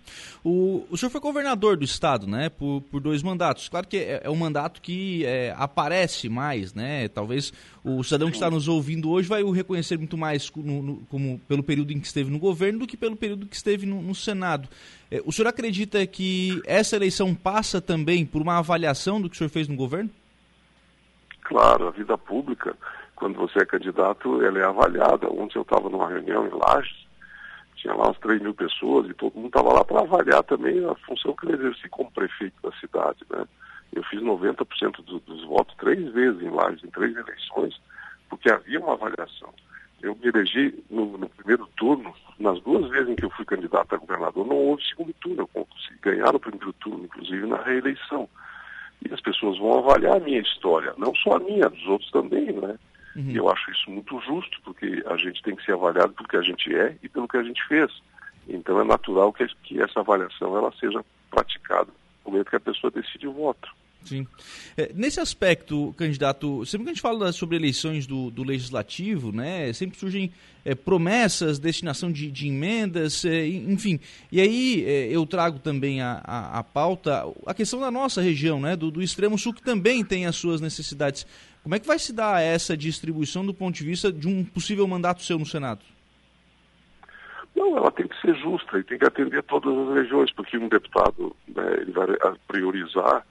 O, 0.43 0.85
o 0.89 0.97
senhor 0.97 1.09
foi 1.09 1.21
governador 1.21 1.77
do 1.77 1.85
estado, 1.85 2.27
né, 2.27 2.49
por, 2.49 2.81
por 2.91 2.99
dois 2.99 3.23
mandatos. 3.23 3.69
Claro 3.69 3.87
que 3.87 3.97
é, 3.97 4.21
é 4.23 4.29
um 4.29 4.35
mandato 4.35 4.81
que 4.81 5.25
é, 5.25 5.55
aparece 5.57 6.27
mais, 6.27 6.73
né? 6.73 7.07
Talvez 7.07 7.53
o 7.83 8.03
cidadão 8.03 8.29
que 8.29 8.35
está 8.35 8.51
nos 8.51 8.67
ouvindo 8.67 9.09
hoje 9.09 9.29
vai 9.29 9.41
o 9.41 9.51
reconhecer 9.51 9.97
muito 9.97 10.17
mais 10.17 10.51
no, 10.55 10.83
no, 10.83 10.97
como 11.09 11.39
pelo 11.47 11.63
período 11.63 11.93
em 11.93 11.99
que 11.99 12.07
esteve 12.07 12.29
no 12.29 12.39
governo 12.39 12.79
do 12.79 12.87
que 12.87 12.97
pelo 12.97 13.15
período 13.15 13.45
que 13.45 13.55
esteve 13.55 13.85
no, 13.85 14.01
no 14.01 14.13
Senado. 14.13 14.67
É, 15.09 15.21
o 15.25 15.31
senhor 15.31 15.47
acredita 15.47 16.05
que 16.05 16.61
essa 16.65 16.97
eleição 16.97 17.33
passa 17.33 17.79
também 17.79 18.25
por 18.25 18.41
uma 18.41 18.57
avaliação 18.57 19.21
do 19.21 19.29
que 19.29 19.35
o 19.35 19.37
senhor 19.37 19.49
fez 19.49 19.67
no 19.67 19.75
governo? 19.75 20.09
Claro, 21.43 21.87
a 21.87 21.91
vida 21.91 22.17
pública, 22.17 22.75
quando 23.15 23.35
você 23.35 23.59
é 23.59 23.65
candidato, 23.65 24.41
ela 24.43 24.59
é 24.59 24.65
avaliada. 24.65 25.29
Ontem 25.29 25.57
eu 25.57 25.61
estava 25.61 25.89
numa 25.89 26.09
reunião 26.09 26.45
em 26.47 26.51
Lages 26.51 27.02
tinha 27.83 27.93
lá 27.93 28.05
umas 28.05 28.19
3 28.19 28.41
mil 28.41 28.53
pessoas 28.53 29.09
e 29.09 29.13
todo 29.13 29.35
mundo 29.35 29.47
estava 29.47 29.73
lá 29.73 29.83
para 29.83 29.99
avaliar 29.99 30.41
também 30.43 30.83
a 30.85 30.95
função 31.05 31.35
que 31.35 31.45
ele 31.45 31.55
exercia 31.55 31.89
como 31.89 32.09
prefeito 32.11 32.55
da 32.63 32.71
cidade. 32.77 33.19
Né? 33.29 33.45
Eu 33.91 34.01
fiz 34.03 34.21
90% 34.21 35.03
do, 35.03 35.19
dos 35.19 35.43
votos 35.43 35.75
três 35.75 36.11
vezes 36.13 36.41
em 36.41 36.49
Lages, 36.49 36.83
em 36.83 36.89
três 36.89 37.13
eleições, 37.15 37.79
porque 38.29 38.49
havia 38.49 38.79
uma 38.79 38.93
avaliação. 38.93 39.53
Eu 40.01 40.15
me 40.15 40.27
elegi 40.27 40.81
no, 40.89 41.17
no, 41.17 41.27
primeiro 41.29 41.67
turno, 41.75 42.13
nas 42.39 42.59
duas 42.61 42.89
vezes 42.89 43.09
em 43.09 43.15
que 43.15 43.25
eu 43.25 43.29
fui 43.31 43.43
candidato 43.43 43.93
a 43.93 43.97
governador, 43.97 44.47
não 44.47 44.55
houve 44.55 44.83
segundo 44.83 45.13
turno, 45.15 45.41
eu 45.41 45.65
consegui 45.65 45.99
ganhar 46.01 46.31
no 46.31 46.39
primeiro 46.39 46.71
turno, 46.73 47.03
inclusive 47.03 47.45
na 47.45 47.61
reeleição. 47.61 48.29
E 49.05 49.13
as 49.13 49.19
pessoas 49.19 49.57
vão 49.59 49.79
avaliar 49.79 50.15
a 50.15 50.19
minha 50.21 50.39
história, 50.39 50.93
não 50.97 51.13
só 51.15 51.35
a 51.35 51.39
minha, 51.39 51.69
dos 51.69 51.85
outros 51.85 52.09
também, 52.11 52.53
né? 52.53 52.79
Uhum. 53.15 53.31
Eu 53.31 53.49
acho 53.49 53.71
isso 53.71 53.89
muito 53.89 54.19
justo, 54.21 54.59
porque 54.63 55.03
a 55.05 55.17
gente 55.17 55.41
tem 55.43 55.55
que 55.55 55.63
ser 55.63 55.73
avaliado 55.73 56.13
pelo 56.13 56.27
que 56.27 56.37
a 56.37 56.41
gente 56.41 56.73
é 56.75 56.95
e 57.01 57.09
pelo 57.09 57.27
que 57.27 57.37
a 57.37 57.43
gente 57.43 57.63
fez. 57.67 57.91
Então 58.47 58.79
é 58.79 58.83
natural 58.83 59.31
que, 59.31 59.47
que 59.63 59.81
essa 59.81 59.99
avaliação 59.99 60.57
ela 60.57 60.71
seja 60.79 61.03
praticada 61.29 61.89
no 62.25 62.31
momento 62.31 62.49
que 62.49 62.55
a 62.55 62.59
pessoa 62.59 62.91
decide 62.91 63.27
o 63.27 63.33
voto. 63.33 63.69
Sim. 64.05 64.27
É, 64.75 64.91
nesse 64.93 65.19
aspecto, 65.19 65.93
candidato, 65.97 66.65
sempre 66.65 66.85
que 66.85 66.91
a 66.91 66.93
gente 66.93 67.01
fala 67.01 67.31
sobre 67.31 67.55
eleições 67.55 68.05
do, 68.05 68.29
do 68.29 68.43
legislativo, 68.43 69.31
né, 69.31 69.71
sempre 69.73 69.97
surgem 69.97 70.31
é, 70.65 70.75
promessas, 70.75 71.59
destinação 71.59 72.11
de, 72.11 72.29
de 72.31 72.47
emendas, 72.47 73.23
é, 73.25 73.47
enfim. 73.47 73.99
E 74.31 74.41
aí 74.41 74.83
é, 74.85 75.07
eu 75.07 75.25
trago 75.25 75.59
também 75.59 76.01
a, 76.01 76.21
a, 76.23 76.59
a, 76.59 76.63
pauta, 76.63 77.23
a 77.45 77.53
questão 77.53 77.79
da 77.79 77.91
nossa 77.91 78.21
região, 78.21 78.59
né, 78.59 78.75
do, 78.75 78.91
do 78.91 79.01
extremo 79.01 79.37
sul, 79.37 79.53
que 79.53 79.63
também 79.63 80.03
tem 80.03 80.25
as 80.25 80.35
suas 80.35 80.59
necessidades. 80.59 81.25
Como 81.61 81.75
é 81.75 81.79
que 81.79 81.87
vai 81.87 81.97
se 81.97 82.11
dar 82.11 82.41
essa 82.41 82.75
distribuição 82.75 83.45
do 83.45 83.53
ponto 83.53 83.75
de 83.75 83.85
vista 83.85 84.11
de 84.11 84.27
um 84.27 84.43
possível 84.43 84.85
mandato 84.87 85.23
seu 85.23 85.39
no 85.39 85.45
Senado? 85.45 85.81
Não, 87.55 87.77
ela 87.77 87.91
tem 87.91 88.07
que 88.07 88.19
ser 88.19 88.35
justa 88.35 88.79
e 88.79 88.83
tem 88.83 88.97
que 88.97 89.05
atender 89.05 89.43
todas 89.43 89.77
as 89.77 89.95
regiões, 89.95 90.31
porque 90.33 90.57
um 90.57 90.67
deputado 90.67 91.35
né, 91.47 91.77
ele 91.81 91.91
vai 91.91 92.07
priorizar 92.47 93.25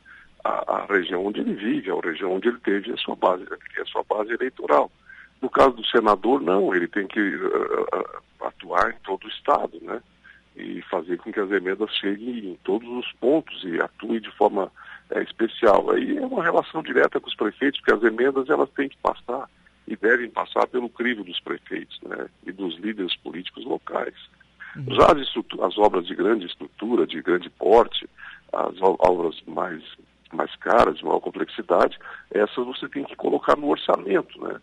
a, 0.44 0.86
região 0.88 1.26
onde 1.26 1.40
ele 1.40 1.54
vive, 1.54 1.90
a 1.90 2.00
região 2.00 2.32
onde 2.32 2.48
ele 2.48 2.58
teve 2.58 2.92
a 2.92 2.96
sua 2.96 3.16
base, 3.16 3.44
a 3.80 3.84
sua 3.86 4.02
base 4.04 4.32
eleitoral. 4.32 4.90
No 5.40 5.50
caso 5.50 5.72
do 5.72 5.86
senador, 5.86 6.40
não, 6.40 6.74
ele 6.74 6.86
tem 6.86 7.06
que 7.06 7.20
uh, 7.20 8.22
atuar 8.40 8.90
em 8.90 8.98
todo 9.04 9.24
o 9.24 9.28
estado, 9.28 9.78
né? 9.82 10.00
E 10.54 10.82
fazer 10.82 11.16
com 11.18 11.32
que 11.32 11.40
as 11.40 11.50
emendas 11.50 11.90
cheguem 11.96 12.50
em 12.50 12.58
todos 12.62 12.88
os 12.88 13.10
pontos 13.14 13.64
e 13.64 13.80
atue 13.80 14.20
de 14.20 14.30
forma 14.36 14.70
é, 15.10 15.22
especial. 15.22 15.90
Aí 15.90 16.18
é 16.18 16.26
uma 16.26 16.42
relação 16.42 16.82
direta 16.82 17.18
com 17.18 17.28
os 17.28 17.34
prefeitos, 17.34 17.80
porque 17.80 17.94
as 17.94 18.02
emendas 18.02 18.48
elas 18.50 18.68
têm 18.70 18.88
que 18.88 18.96
passar 18.98 19.48
e 19.86 19.96
devem 19.96 20.30
passar 20.30 20.66
pelo 20.68 20.88
crivo 20.88 21.24
dos 21.24 21.40
prefeitos 21.40 21.98
né, 22.02 22.28
e 22.46 22.52
dos 22.52 22.76
líderes 22.78 23.16
políticos 23.16 23.64
locais. 23.64 24.14
Uhum. 24.76 24.94
Já 24.94 25.06
as, 25.06 25.60
as, 25.60 25.78
obras 25.78 26.06
de 26.06 26.14
grande 26.14 26.46
estrutura, 26.46 27.06
de 27.06 27.20
grande 27.20 27.50
porte, 27.50 28.08
as 28.52 28.74
obras 28.80 29.40
mais, 29.46 29.82
mais 30.34 30.54
caras, 30.56 30.96
de 30.96 31.04
maior 31.04 31.20
complexidade, 31.20 31.98
essas 32.30 32.66
você 32.66 32.88
tem 32.88 33.04
que 33.04 33.16
colocar 33.16 33.56
no 33.56 33.68
orçamento, 33.68 34.40
né? 34.42 34.60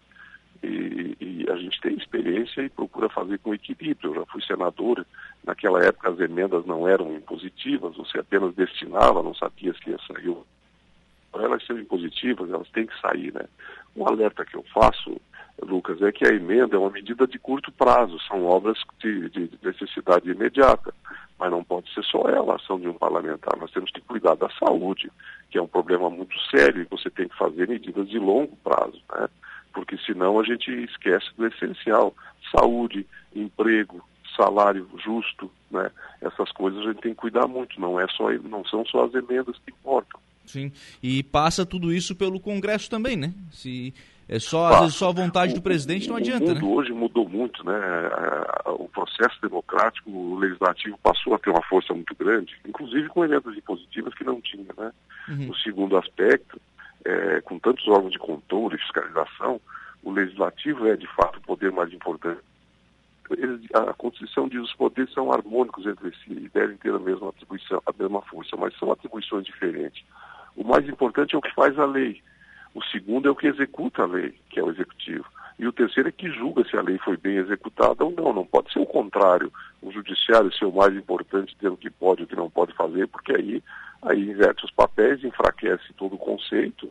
E, 0.61 1.15
e, 1.21 1.45
a 1.49 1.55
gente 1.55 1.79
tem 1.79 1.95
experiência 1.95 2.61
e 2.61 2.69
procura 2.69 3.07
fazer 3.07 3.39
com 3.39 3.53
equilíbrio. 3.53 4.11
Eu 4.11 4.15
já 4.15 4.25
fui 4.25 4.43
senador, 4.43 5.05
naquela 5.43 5.81
época 5.83 6.09
as 6.09 6.19
emendas 6.19 6.65
não 6.65 6.87
eram 6.87 7.15
impositivas, 7.15 7.95
você 7.95 8.19
apenas 8.19 8.53
destinava, 8.55 9.23
não 9.23 9.33
sabia 9.33 9.73
se 9.73 9.89
ia 9.89 9.97
sair. 10.05 10.35
Elas 11.33 11.65
serem 11.65 11.83
impositivas, 11.83 12.49
elas 12.49 12.69
têm 12.71 12.87
que 12.87 12.99
sair, 12.99 13.33
né? 13.33 13.45
Um 13.95 14.05
alerta 14.05 14.43
que 14.43 14.55
eu 14.55 14.63
faço, 14.73 15.19
Lucas, 15.61 16.01
é 16.01 16.11
que 16.11 16.25
a 16.25 16.33
emenda 16.33 16.75
é 16.75 16.79
uma 16.79 16.89
medida 16.89 17.27
de 17.27 17.37
curto 17.39 17.71
prazo, 17.71 18.17
são 18.27 18.45
obras 18.45 18.77
de, 18.99 19.29
de 19.29 19.49
necessidade 19.63 20.29
imediata, 20.29 20.93
mas 21.37 21.51
não 21.51 21.63
pode 21.63 21.93
ser 21.93 22.03
só 22.03 22.27
ela 22.29 22.53
a 22.53 22.55
ação 22.55 22.79
de 22.79 22.87
um 22.87 22.93
parlamentar. 22.93 23.57
Nós 23.57 23.71
temos 23.71 23.91
que 23.91 24.01
cuidar 24.01 24.35
da 24.35 24.49
saúde, 24.51 25.11
que 25.49 25.57
é 25.57 25.61
um 25.61 25.67
problema 25.67 26.09
muito 26.09 26.37
sério, 26.49 26.81
e 26.81 26.87
você 26.89 27.09
tem 27.09 27.27
que 27.27 27.37
fazer 27.37 27.67
medidas 27.67 28.09
de 28.09 28.19
longo 28.19 28.55
prazo, 28.57 29.01
né? 29.13 29.27
porque 29.73 29.97
senão 30.05 30.39
a 30.39 30.43
gente 30.43 30.71
esquece 30.71 31.27
do 31.37 31.45
essencial: 31.47 32.13
saúde, 32.55 33.05
emprego, 33.33 34.03
salário 34.35 34.89
justo, 35.03 35.49
né? 35.71 35.89
Essas 36.21 36.51
coisas 36.51 36.81
a 36.81 36.91
gente 36.91 37.01
tem 37.01 37.13
que 37.13 37.19
cuidar 37.19 37.47
muito, 37.47 37.79
não 37.79 37.99
é 37.99 38.07
só 38.09 38.29
não 38.31 38.65
são 38.65 38.85
só 38.85 39.05
as 39.05 39.13
emendas 39.13 39.55
que 39.65 39.71
importam. 39.71 40.19
Sim. 40.45 40.71
E 41.01 41.21
passa 41.21 41.65
tudo 41.65 41.93
isso 41.93 42.15
pelo 42.15 42.39
Congresso 42.39 42.89
também, 42.89 43.15
né? 43.15 43.33
Se 43.51 43.93
é 44.29 44.37
só 44.37 44.67
às 44.67 44.79
vezes 44.81 44.95
só 44.95 45.09
a 45.09 45.13
vontade 45.13 45.55
do 45.55 45.61
presidente 45.61 46.07
não 46.07 46.15
adianta, 46.15 46.45
o 46.45 46.47
mundo 46.49 46.61
né? 46.61 46.67
hoje 46.67 46.91
mudou 46.93 47.27
muito, 47.27 47.65
né? 47.65 47.73
O 48.67 48.87
processo 48.87 49.41
democrático, 49.41 50.11
o 50.11 50.37
legislativo 50.37 50.97
passou 51.01 51.33
a 51.33 51.39
ter 51.39 51.49
uma 51.49 51.63
força 51.63 51.93
muito 51.95 52.13
grande, 52.15 52.55
inclusive 52.67 53.09
com 53.09 53.25
emendas 53.25 53.57
impositivas 53.57 54.13
que 54.13 54.23
não 54.23 54.39
tinha, 54.39 54.67
né? 54.77 54.91
Uhum. 55.27 55.49
O 55.49 55.55
segundo 55.57 55.97
aspecto, 55.97 56.61
é, 57.03 57.41
com 57.41 57.57
tantos 57.57 57.87
órgãos 57.87 58.11
de 58.11 58.19
controle 58.19 58.75
e 58.75 58.79
fiscalização, 58.79 59.59
o 60.03 60.11
legislativo 60.11 60.87
é 60.87 60.95
de 60.95 61.07
fato 61.07 61.37
o 61.37 61.41
poder 61.41 61.71
mais 61.71 61.91
importante. 61.91 62.41
Eles, 63.31 63.61
a 63.73 63.93
Constituição 63.93 64.47
diz 64.47 64.59
que 64.59 64.65
os 64.65 64.73
poderes 64.75 65.13
são 65.13 65.31
harmônicos 65.31 65.85
entre 65.87 66.11
si 66.23 66.33
e 66.33 66.49
devem 66.49 66.77
ter 66.77 66.93
a 66.93 66.99
mesma 66.99 67.29
atribuição, 67.29 67.81
a 67.85 67.93
mesma 67.97 68.21
força, 68.21 68.55
mas 68.55 68.77
são 68.77 68.91
atribuições 68.91 69.45
diferentes. 69.45 70.03
O 70.55 70.63
mais 70.63 70.87
importante 70.87 71.33
é 71.33 71.37
o 71.37 71.41
que 71.41 71.53
faz 71.53 71.77
a 71.79 71.85
lei. 71.85 72.21
O 72.73 72.83
segundo 72.83 73.27
é 73.27 73.31
o 73.31 73.35
que 73.35 73.47
executa 73.47 74.03
a 74.03 74.07
lei, 74.07 74.33
que 74.49 74.59
é 74.59 74.63
o 74.63 74.69
executivo. 74.69 75.25
E 75.57 75.67
o 75.67 75.73
terceiro 75.73 76.09
é 76.09 76.11
que 76.11 76.29
julga 76.31 76.63
se 76.63 76.77
a 76.77 76.81
lei 76.81 76.97
foi 76.99 77.17
bem 77.17 77.37
executada 77.37 78.03
ou 78.05 78.11
não. 78.11 78.31
Não 78.31 78.45
pode 78.45 78.71
ser 78.71 78.79
o 78.79 78.85
contrário. 78.85 79.51
O 79.81 79.91
judiciário 79.91 80.53
ser 80.53 80.65
o 80.65 80.71
mais 80.71 80.95
importante, 80.95 81.55
ter 81.57 81.67
o 81.67 81.75
que 81.75 81.89
pode 81.89 82.21
e 82.21 82.23
o 82.23 82.27
que 82.27 82.35
não 82.35 82.49
pode 82.49 82.73
fazer, 82.73 83.07
porque 83.07 83.33
aí 83.35 83.61
aí 84.01 84.29
inverte 84.29 84.65
os 84.65 84.71
papéis, 84.71 85.23
enfraquece 85.23 85.93
todo 85.97 86.15
o 86.15 86.17
conceito 86.17 86.89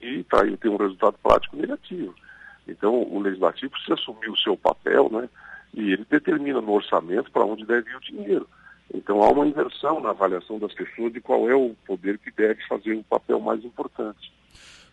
e 0.00 0.22
tá, 0.24 0.42
aí 0.42 0.56
tem 0.56 0.70
um 0.70 0.76
resultado 0.76 1.16
prático 1.22 1.56
negativo. 1.56 2.14
Então, 2.66 3.02
o 3.02 3.20
legislativo 3.20 3.72
precisa 3.72 3.94
assumir 3.94 4.30
o 4.30 4.38
seu 4.38 4.56
papel, 4.56 5.08
né? 5.10 5.28
E 5.74 5.92
ele 5.92 6.06
determina 6.08 6.60
no 6.60 6.72
orçamento 6.72 7.30
para 7.30 7.44
onde 7.44 7.64
deve 7.64 7.90
ir 7.90 7.96
o 7.96 8.00
dinheiro. 8.00 8.48
Então, 8.92 9.22
há 9.22 9.30
uma 9.30 9.46
inversão 9.46 10.00
na 10.00 10.10
avaliação 10.10 10.58
das 10.58 10.72
pessoas 10.74 11.12
de 11.12 11.20
qual 11.20 11.48
é 11.48 11.54
o 11.54 11.74
poder 11.86 12.18
que 12.18 12.30
deve 12.30 12.60
fazer 12.66 12.92
o 12.94 13.04
papel 13.04 13.40
mais 13.40 13.64
importante. 13.64 14.32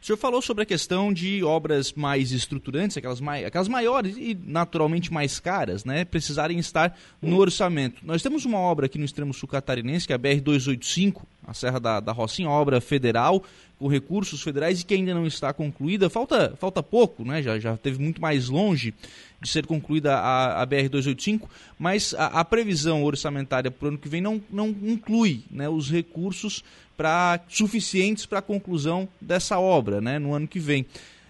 O 0.01 0.06
senhor 0.06 0.18
falou 0.18 0.42
sobre 0.42 0.63
a 0.63 0.66
questão 0.66 1.12
de 1.12 1.44
obras 1.44 1.92
mais 1.94 2.32
estruturantes, 2.32 2.98
aquelas, 2.98 3.20
mai 3.20 3.44
aquelas 3.46 3.68
maiores 3.68 4.16
e 4.18 4.38
naturalmente 4.46 5.12
mais 5.12 5.39
caras, 5.39 5.84
né, 5.84 6.06
precisarem 6.06 6.60
estar 6.60 6.98
no 7.22 7.38
orçamento. 7.38 8.06
Nós 8.06 8.22
temos 8.22 8.46
uma 8.46 8.60
obra 8.60 8.86
aqui 8.86 8.98
no 8.98 9.06
extremo 9.06 9.34
sul 9.34 9.50
catarinense, 9.50 10.06
que 10.06 10.13
é 10.13 10.16
a 10.16 10.20
BR-285, 10.20 11.24
a 11.48 11.54
Serra 11.54 11.80
da, 11.80 12.00
da 12.01 12.12
Rocinha, 12.12 12.50
obra 12.50 12.82
federal, 12.82 13.42
com 13.80 13.88
recursos 13.88 14.42
federais 14.42 14.82
e 14.82 14.86
que 14.86 14.94
ainda 14.94 15.13
não 15.13 15.25
está 15.25 15.54
concluída. 15.54 16.10
Falta, 16.10 16.54
falta 16.60 16.84
pouco, 16.84 17.24
né? 17.24 17.42
já, 17.42 17.58
já 17.58 17.77
teve 17.77 18.04
muito 18.04 18.22
mais 18.22 18.50
longe 18.50 18.94
de 19.42 19.48
ser 19.50 19.66
concluída 19.66 20.16
a, 20.18 20.62
a 20.62 20.68
BR-285, 20.68 21.44
mas 21.80 22.13
a, 22.16 22.25
a, 22.42 22.46
previsão 22.46 23.04
orçamentária 23.04 23.72
para 23.72 23.86
o 23.86 23.88
ano 23.89 23.98
que 23.98 24.10
vem 24.10 24.20
não, 24.20 24.42
não 24.50 24.70
inclui 24.70 25.44
né, 25.50 25.70
os 25.70 25.89
recursos 25.89 26.63
pra, 26.98 27.39
suficientes 27.48 28.25
para 28.25 28.39
a 28.39 28.42
conclusão 28.42 29.08
dessa 29.22 29.58
obra 29.60 30.01
né, 30.01 30.20
no 30.20 30.34
ano 30.34 30.48
que 30.48 30.60
vem. 30.60 30.86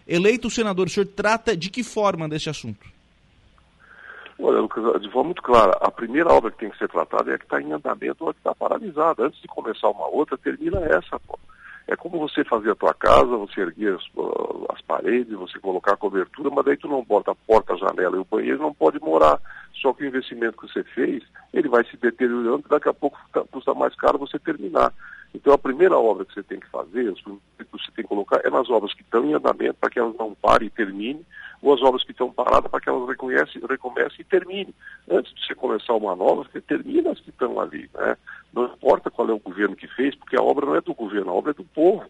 Eleito 0.08 0.50
senador, 0.50 0.88
o 0.88 0.90
senhor 0.90 1.06
trata 1.06 1.56
de 1.56 1.70
que 1.70 1.84
forma 1.84 2.28
desse 2.28 2.50
assunto? 2.50 2.97
Olha, 4.40 4.60
Lucas, 4.60 5.02
de 5.02 5.10
forma 5.10 5.30
muito 5.30 5.42
clara, 5.42 5.76
a 5.82 5.90
primeira 5.90 6.32
obra 6.32 6.52
que 6.52 6.60
tem 6.60 6.70
que 6.70 6.78
ser 6.78 6.88
tratada 6.88 7.32
é 7.32 7.36
a 7.36 7.38
que 7.38 7.46
está 7.46 7.60
em 7.60 7.72
andamento 7.72 8.24
ou 8.24 8.30
a 8.30 8.34
que 8.34 8.40
está 8.40 8.54
paralisada. 8.54 9.26
Antes 9.26 9.42
de 9.42 9.48
começar 9.48 9.90
uma 9.90 10.08
outra, 10.08 10.38
termina 10.38 10.80
essa. 10.86 11.20
Pô. 11.20 11.40
É 11.88 11.96
como 11.96 12.20
você 12.20 12.44
fazer 12.44 12.72
a 12.72 12.76
tua 12.76 12.94
casa, 12.94 13.26
você 13.26 13.62
erguer 13.62 13.96
as, 13.96 14.04
as, 14.70 14.82
paredes, 14.82 15.34
você 15.34 15.58
colocar 15.58 15.94
a 15.94 15.98
cobertura, 15.98 16.50
mas 16.50 16.66
daí 16.66 16.78
tu 16.78 16.88
não 16.88 17.04
bota 17.04 17.32
a 17.32 17.36
porta, 17.36 17.74
a 17.74 17.78
janela 17.78 18.18
e 18.18 18.20
o 18.20 18.28
banheiro, 18.30 18.62
não 18.62 18.74
pode 18.74 19.00
morar. 19.00 19.40
Só 19.82 19.94
que 19.94 20.04
o 20.04 20.08
investimento 20.08 20.58
que 20.58 20.72
você 20.72 20.84
fez, 20.84 21.24
ele 21.54 21.70
vai 21.70 21.86
se 21.86 21.96
deteriorando 21.96 22.64
e 22.66 22.70
daqui 22.70 22.90
a 22.90 22.94
pouco 22.94 23.18
custa 23.52 23.74
mais 23.74 23.96
caro 23.96 24.20
você 24.20 24.38
terminar. 24.38 24.94
Então 25.34 25.54
a 25.54 25.58
primeira 25.58 25.98
obra 25.98 26.26
que 26.26 26.34
você 26.34 26.44
tem 26.44 26.60
que 26.60 26.70
fazer, 26.70 27.14
que 27.14 27.66
você 27.72 27.92
tem 27.96 28.04
que 28.04 28.10
colocar 28.10 28.42
é 28.44 28.50
nas 28.50 28.70
obras 28.70 28.94
que 28.94 29.02
estão 29.02 29.24
em 29.24 29.34
andamento 29.34 29.76
para 29.80 29.90
que 29.90 30.00
elas 30.00 30.16
não 30.18 30.36
parem 30.36 30.68
e 30.68 30.72
terminem, 30.72 31.26
ou 31.68 31.74
as 31.74 31.82
obras 31.82 32.04
que 32.04 32.12
estão 32.12 32.32
paradas 32.32 32.72
para 32.72 32.80
que 32.80 32.88
elas 32.88 33.08
recomecem, 33.08 33.62
recomecem 33.70 34.22
e 34.22 34.24
terminem. 34.24 34.74
Antes 35.10 35.34
de 35.34 35.46
você 35.46 35.54
começar 35.54 35.94
uma 35.96 36.16
nova, 36.16 36.44
você 36.44 36.62
termina 36.62 37.12
as 37.12 37.20
que 37.20 37.30
estão 37.30 37.60
ali. 37.60 37.90
Né? 37.94 38.16
Não 38.54 38.66
importa 38.66 39.12
qual 39.12 39.30
é 39.30 39.34
o 39.34 39.40
governo 39.40 39.76
que 39.76 39.88
fez, 39.88 40.16
porque 40.16 40.38
a 40.38 40.42
obra 40.42 40.66
não 40.66 40.76
é 40.76 40.82
do 40.82 40.94
governo, 40.94 41.30
a 41.30 41.34
obra 41.34 41.52
é 41.52 41.54
do 41.54 41.66
povo. 41.66 42.06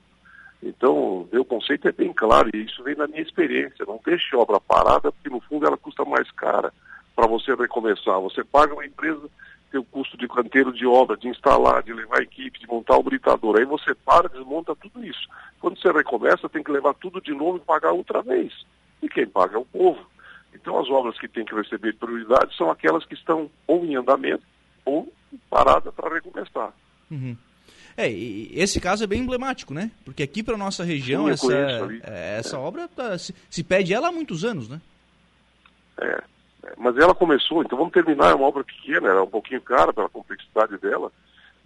Então, 0.62 1.28
meu 1.32 1.44
conceito 1.44 1.88
é 1.88 1.92
bem 1.92 2.14
claro, 2.14 2.50
e 2.54 2.66
isso 2.66 2.84
vem 2.84 2.96
da 2.96 3.08
minha 3.08 3.22
experiência. 3.22 3.86
Não 3.86 4.00
deixe 4.06 4.36
obra 4.36 4.60
parada, 4.60 5.12
porque 5.12 5.30
no 5.30 5.40
fundo 5.42 5.66
ela 5.66 5.78
custa 5.78 6.06
mais 6.06 6.30
cara 6.32 6.72
para 7.16 7.28
você 7.28 7.56
recomeçar. 7.56 8.20
Você 8.22 8.44
paga 8.44 8.74
uma 8.74 8.86
empresa, 8.86 9.28
tem 9.72 9.80
o 9.80 9.86
custo 9.86 10.16
de 10.18 10.28
canteiro 10.28 10.72
de 10.72 10.86
obra, 10.86 11.18
de 11.18 11.28
instalar, 11.28 11.82
de 11.82 11.94
levar 11.94 12.22
equipe, 12.22 12.60
de 12.60 12.68
montar 12.68 12.98
o 12.98 13.04
britador. 13.04 13.58
Aí 13.58 13.66
você 13.66 13.96
para, 13.96 14.30
desmonta 14.30 14.76
tudo 14.76 15.04
isso. 15.04 15.28
Quando 15.60 15.80
você 15.80 15.92
recomeça, 15.92 16.48
tem 16.48 16.64
que 16.64 16.72
levar 16.72 16.94
tudo 16.94 17.20
de 17.20 17.34
novo 17.34 17.58
e 17.58 17.62
pagar 17.62 17.92
outra 17.92 18.22
vez. 18.22 18.54
E 19.02 19.10
quem 19.10 19.28
paga 19.28 19.56
é 19.56 19.60
o 19.60 19.66
povo. 19.66 20.06
Então 20.54 20.80
as 20.80 20.90
obras 20.90 21.18
que 21.20 21.28
têm 21.28 21.46
que 21.46 21.56
receber 21.56 21.96
prioridade 21.96 22.56
são 22.56 22.70
aquelas 22.70 23.06
que 23.06 23.14
estão 23.14 23.50
ou 23.66 23.86
em 23.86 23.96
andamento 23.96 24.44
ou 24.86 25.12
parada 25.50 25.92
para 25.92 26.14
recomeçar. 26.14 26.74
Uhum. 27.12 27.38
É, 27.96 28.10
esse 28.12 28.80
caso 28.80 29.04
é 29.04 29.08
bem 29.08 29.22
emblemático, 29.22 29.74
né? 29.74 29.90
Porque 30.06 30.22
aqui 30.22 30.44
para 30.44 30.56
nossa 30.56 30.84
região 30.84 31.26
Sim, 31.26 31.32
essa, 31.32 31.54
é, 32.04 32.38
essa 32.38 32.56
é. 32.56 32.60
obra 32.60 32.88
tá, 32.88 33.18
se, 33.18 33.34
se, 33.50 33.64
pede 33.64 33.92
ela 33.92 34.10
há 34.10 34.12
muitos 34.12 34.46
anos, 34.46 34.70
né? 34.70 34.80
É, 36.00 36.22
é, 36.64 36.74
mas 36.78 36.96
ela 36.96 37.16
começou, 37.16 37.64
então 37.64 37.76
vamos 37.76 37.92
terminar, 37.92 38.30
é 38.30 38.36
uma 38.36 38.46
obra 38.46 38.64
pequena, 38.64 39.10
era 39.10 39.24
um 39.24 39.28
pouquinho 39.28 39.60
cara 39.62 39.92
pela 39.92 40.08
complexidade 40.08 40.78
dela, 40.78 41.12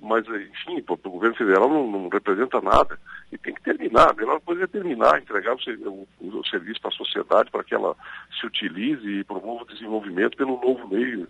mas 0.02 0.26
enfim, 0.28 0.84
o 0.88 1.10
governo 1.10 1.36
federal 1.36 1.70
não, 1.70 1.90
não, 1.90 2.10
representa 2.10 2.60
nada 2.60 2.98
e 3.32 3.38
tem 3.38 3.54
que 3.54 3.62
terminar, 3.62 4.10
a 4.10 4.14
melhor 4.14 4.42
coisa 4.42 4.64
é 4.64 4.68
terminar, 4.68 5.22
entregar 5.22 5.56
o, 5.56 6.08
o, 6.20 6.40
o 6.40 6.46
serviço 6.48 6.82
para 6.82 6.90
a 6.90 6.94
sociedade 6.94 7.52
para 7.52 7.64
que 7.64 7.76
ela 7.76 7.96
se 8.40 8.46
utilize 8.46 9.08
e 9.08 9.24
promova 9.24 9.64
o 9.64 9.68
desenvolvimento 9.68 10.36
pelo 10.36 10.60
novo 10.60 10.88
meio 10.88 11.28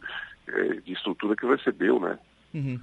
é, 0.48 0.64
de 0.82 0.94
estrutura 0.94 1.36
que 1.36 1.46
recebeu, 1.46 2.00
né? 2.00 2.18
Uhum. 2.54 2.80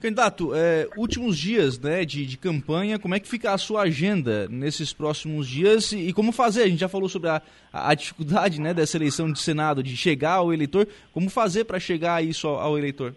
Candidato, 0.00 0.52
é, 0.54 0.88
últimos 0.96 1.38
dias 1.38 1.78
né, 1.78 2.04
de, 2.04 2.26
de, 2.26 2.36
campanha, 2.36 2.98
como 2.98 3.14
é 3.14 3.20
que 3.20 3.28
fica 3.28 3.52
a 3.52 3.58
sua 3.58 3.82
agenda 3.82 4.46
nesses 4.48 4.92
próximos 4.92 5.48
dias 5.48 5.92
e, 5.92 6.08
e 6.08 6.12
como 6.12 6.32
fazer? 6.32 6.64
A 6.64 6.68
gente 6.68 6.80
já 6.80 6.88
falou 6.88 7.08
sobre 7.08 7.30
a, 7.30 7.40
a, 7.72 7.94
dificuldade 7.94 8.60
né, 8.60 8.74
dessa 8.74 8.96
eleição 8.96 9.32
de 9.32 9.38
Senado, 9.38 9.82
de 9.82 9.96
chegar 9.96 10.34
ao 10.34 10.52
eleitor. 10.52 10.86
Como 11.12 11.30
fazer 11.30 11.64
para 11.64 11.80
chegar 11.80 12.22
isso 12.22 12.46
ao, 12.46 12.58
ao, 12.58 12.78
eleitor? 12.78 13.14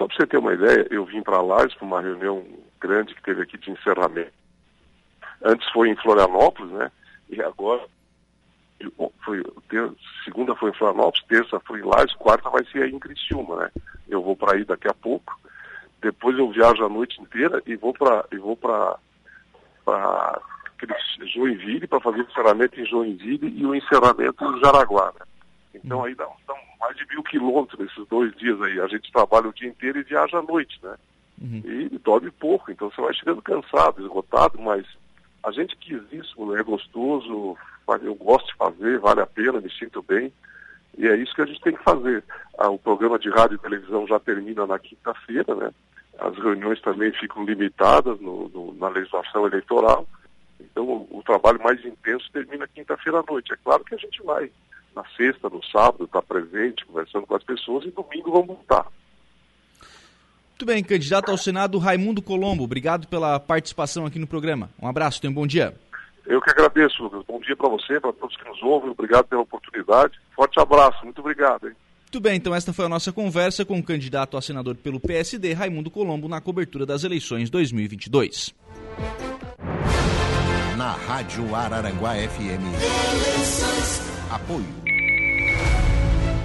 Só 0.00 0.06
para 0.06 0.16
você 0.16 0.26
ter 0.26 0.38
uma 0.38 0.54
ideia, 0.54 0.86
eu 0.90 1.04
vim 1.04 1.20
para 1.22 1.42
lá 1.42 1.68
para 1.68 1.84
uma 1.84 2.00
reunião 2.00 2.42
grande 2.80 3.14
que 3.14 3.22
teve 3.22 3.42
aqui 3.42 3.58
de 3.58 3.70
encerramento. 3.70 4.32
Antes 5.44 5.70
foi 5.72 5.90
em 5.90 5.96
Florianópolis, 5.96 6.72
né? 6.72 6.90
E 7.28 7.42
agora 7.42 7.82
foi, 9.22 9.44
ter, 9.68 9.92
segunda 10.24 10.56
foi 10.56 10.70
em 10.70 10.72
Florianópolis, 10.72 11.26
terça 11.28 11.60
foi 11.60 11.80
em 11.80 11.82
Lages, 11.82 12.16
quarta 12.16 12.48
vai 12.48 12.64
ser 12.72 12.84
aí 12.84 12.90
em 12.90 12.98
Criciúma, 12.98 13.56
né? 13.56 13.70
Eu 14.08 14.22
vou 14.22 14.34
para 14.34 14.54
aí 14.54 14.64
daqui 14.64 14.88
a 14.88 14.94
pouco. 14.94 15.38
Depois 16.00 16.38
eu 16.38 16.50
viajo 16.50 16.82
a 16.82 16.88
noite 16.88 17.20
inteira 17.20 17.62
e 17.66 17.76
vou 17.76 17.92
para 17.92 18.24
e 18.32 18.38
vou 18.38 18.56
para 18.56 18.96
Joinville 21.26 21.86
para 21.86 22.00
fazer 22.00 22.22
o 22.22 22.22
encerramento 22.22 22.80
em 22.80 22.86
Joinville 22.86 23.54
e 23.54 23.66
o 23.66 23.74
encerramento 23.74 24.44
em 24.46 24.60
Jaraguá. 24.60 25.12
Né? 25.20 25.26
Então 25.74 26.04
aí 26.04 26.14
dá, 26.14 26.26
dá, 26.48 26.54
mais 26.80 26.96
de 26.96 27.06
mil 27.06 27.22
quilômetros 27.22 27.78
nesses 27.78 28.08
dois 28.08 28.34
dias 28.36 28.60
aí. 28.62 28.80
A 28.80 28.88
gente 28.88 29.12
trabalha 29.12 29.48
o 29.48 29.52
dia 29.52 29.68
inteiro 29.68 29.98
e 29.98 30.02
viaja 30.02 30.38
à 30.38 30.42
noite, 30.42 30.80
né? 30.82 30.96
Uhum. 31.40 31.62
E 31.64 31.98
dorme 31.98 32.30
pouco, 32.30 32.70
então 32.70 32.90
você 32.90 33.00
vai 33.00 33.14
chegando 33.14 33.42
cansado, 33.42 34.02
esgotado, 34.02 34.60
mas 34.60 34.86
a 35.42 35.50
gente 35.50 35.76
quis 35.76 36.00
isso, 36.12 36.44
né? 36.46 36.60
é 36.60 36.62
gostoso, 36.62 37.56
eu 38.02 38.14
gosto 38.14 38.46
de 38.46 38.56
fazer, 38.56 38.98
vale 38.98 39.20
a 39.20 39.26
pena, 39.26 39.60
me 39.60 39.70
sinto 39.72 40.02
bem. 40.02 40.32
E 40.98 41.06
é 41.06 41.16
isso 41.16 41.34
que 41.34 41.42
a 41.42 41.46
gente 41.46 41.60
tem 41.60 41.74
que 41.74 41.82
fazer. 41.82 42.22
Ah, 42.58 42.68
o 42.68 42.78
programa 42.78 43.18
de 43.18 43.30
rádio 43.30 43.54
e 43.54 43.58
televisão 43.58 44.06
já 44.06 44.18
termina 44.20 44.66
na 44.66 44.78
quinta-feira, 44.78 45.54
né? 45.54 45.70
As 46.18 46.36
reuniões 46.36 46.80
também 46.82 47.10
ficam 47.12 47.44
limitadas 47.44 48.20
no, 48.20 48.48
no, 48.48 48.74
na 48.74 48.88
legislação 48.88 49.46
eleitoral. 49.46 50.06
Então 50.60 50.84
o, 50.84 51.18
o 51.18 51.22
trabalho 51.22 51.62
mais 51.62 51.82
intenso 51.84 52.30
termina 52.32 52.68
quinta-feira 52.68 53.20
à 53.20 53.24
noite. 53.26 53.52
É 53.52 53.56
claro 53.56 53.82
que 53.84 53.94
a 53.94 53.98
gente 53.98 54.22
vai 54.22 54.50
na 54.94 55.04
sexta, 55.16 55.48
no 55.48 55.62
sábado, 55.64 56.04
estar 56.04 56.22
tá 56.22 56.26
presente, 56.26 56.84
conversando 56.84 57.26
com 57.26 57.34
as 57.34 57.44
pessoas 57.44 57.84
e 57.84 57.90
domingo 57.90 58.30
vamos 58.30 58.48
voltar. 58.48 58.86
Muito 60.50 60.66
bem, 60.66 60.84
candidato 60.84 61.30
ao 61.30 61.38
Senado 61.38 61.78
Raimundo 61.78 62.20
Colombo, 62.20 62.64
obrigado 62.64 63.06
pela 63.08 63.40
participação 63.40 64.04
aqui 64.04 64.18
no 64.18 64.26
programa. 64.26 64.70
Um 64.80 64.86
abraço, 64.86 65.20
tenha 65.20 65.30
um 65.30 65.34
bom 65.34 65.46
dia. 65.46 65.74
Eu 66.26 66.40
que 66.40 66.50
agradeço, 66.50 67.02
Lucas. 67.02 67.24
Bom 67.26 67.40
dia 67.40 67.56
para 67.56 67.68
você, 67.68 67.98
para 67.98 68.12
todos 68.12 68.36
que 68.36 68.48
nos 68.48 68.62
ouvem. 68.62 68.90
Obrigado 68.90 69.26
pela 69.26 69.42
oportunidade. 69.42 70.20
Forte 70.36 70.60
abraço. 70.60 71.02
Muito 71.04 71.18
obrigado. 71.20 71.66
Hein? 71.66 71.74
Muito 72.02 72.20
bem, 72.20 72.36
então 72.36 72.54
esta 72.54 72.72
foi 72.72 72.84
a 72.84 72.88
nossa 72.88 73.12
conversa 73.12 73.64
com 73.64 73.78
o 73.78 73.82
candidato 73.82 74.36
a 74.36 74.42
senador 74.42 74.76
pelo 74.76 75.00
PSD, 75.00 75.52
Raimundo 75.52 75.90
Colombo, 75.90 76.28
na 76.28 76.40
cobertura 76.40 76.84
das 76.84 77.04
eleições 77.04 77.48
2022. 77.50 78.54
Na 80.80 80.92
Rádio 80.92 81.54
Araranguá 81.54 82.14
FM. 82.14 82.64
Apoio. 84.30 84.64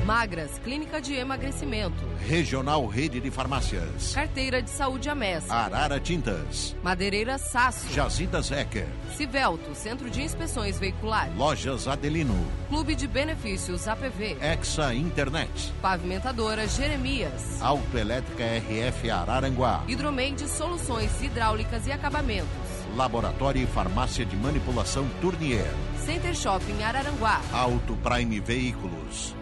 Magras, 0.05 0.59
Clínica 0.61 0.99
de 0.99 1.13
Emagrecimento. 1.13 2.05
Regional 2.27 2.85
Rede 2.85 3.21
de 3.21 3.31
Farmácias. 3.31 4.13
Carteira 4.13 4.61
de 4.61 4.69
Saúde 4.69 5.09
Amés. 5.09 5.49
Arara 5.49 6.01
Tintas. 6.01 6.75
Madeireira 6.83 7.37
Sasso. 7.37 7.89
Jazidas 7.93 8.51
Ecker. 8.51 8.89
Civelto, 9.15 9.73
Centro 9.73 10.09
de 10.09 10.21
Inspeções 10.21 10.77
Veiculares. 10.77 11.33
Lojas 11.37 11.87
Adelino. 11.87 12.35
Clube 12.67 12.93
de 12.93 13.07
Benefícios 13.07 13.87
APV. 13.87 14.35
Exa 14.41 14.93
Internet. 14.93 15.73
Pavimentadora 15.81 16.67
Jeremias. 16.67 17.61
Autoelétrica 17.61 18.43
RF 18.43 19.09
Araranguá. 19.09 19.81
Hidromeide 19.87 20.45
Soluções 20.49 21.21
Hidráulicas 21.21 21.87
e 21.87 21.93
Acabamentos. 21.93 22.64
Laboratório 22.95 23.61
e 23.61 23.67
Farmácia 23.67 24.25
de 24.25 24.35
Manipulação 24.37 25.05
Tournier. 25.21 25.71
Center 26.05 26.33
Shopping 26.33 26.81
Araranguá. 26.81 27.41
Auto 27.51 27.95
Prime 27.97 28.39
Veículos. 28.39 29.35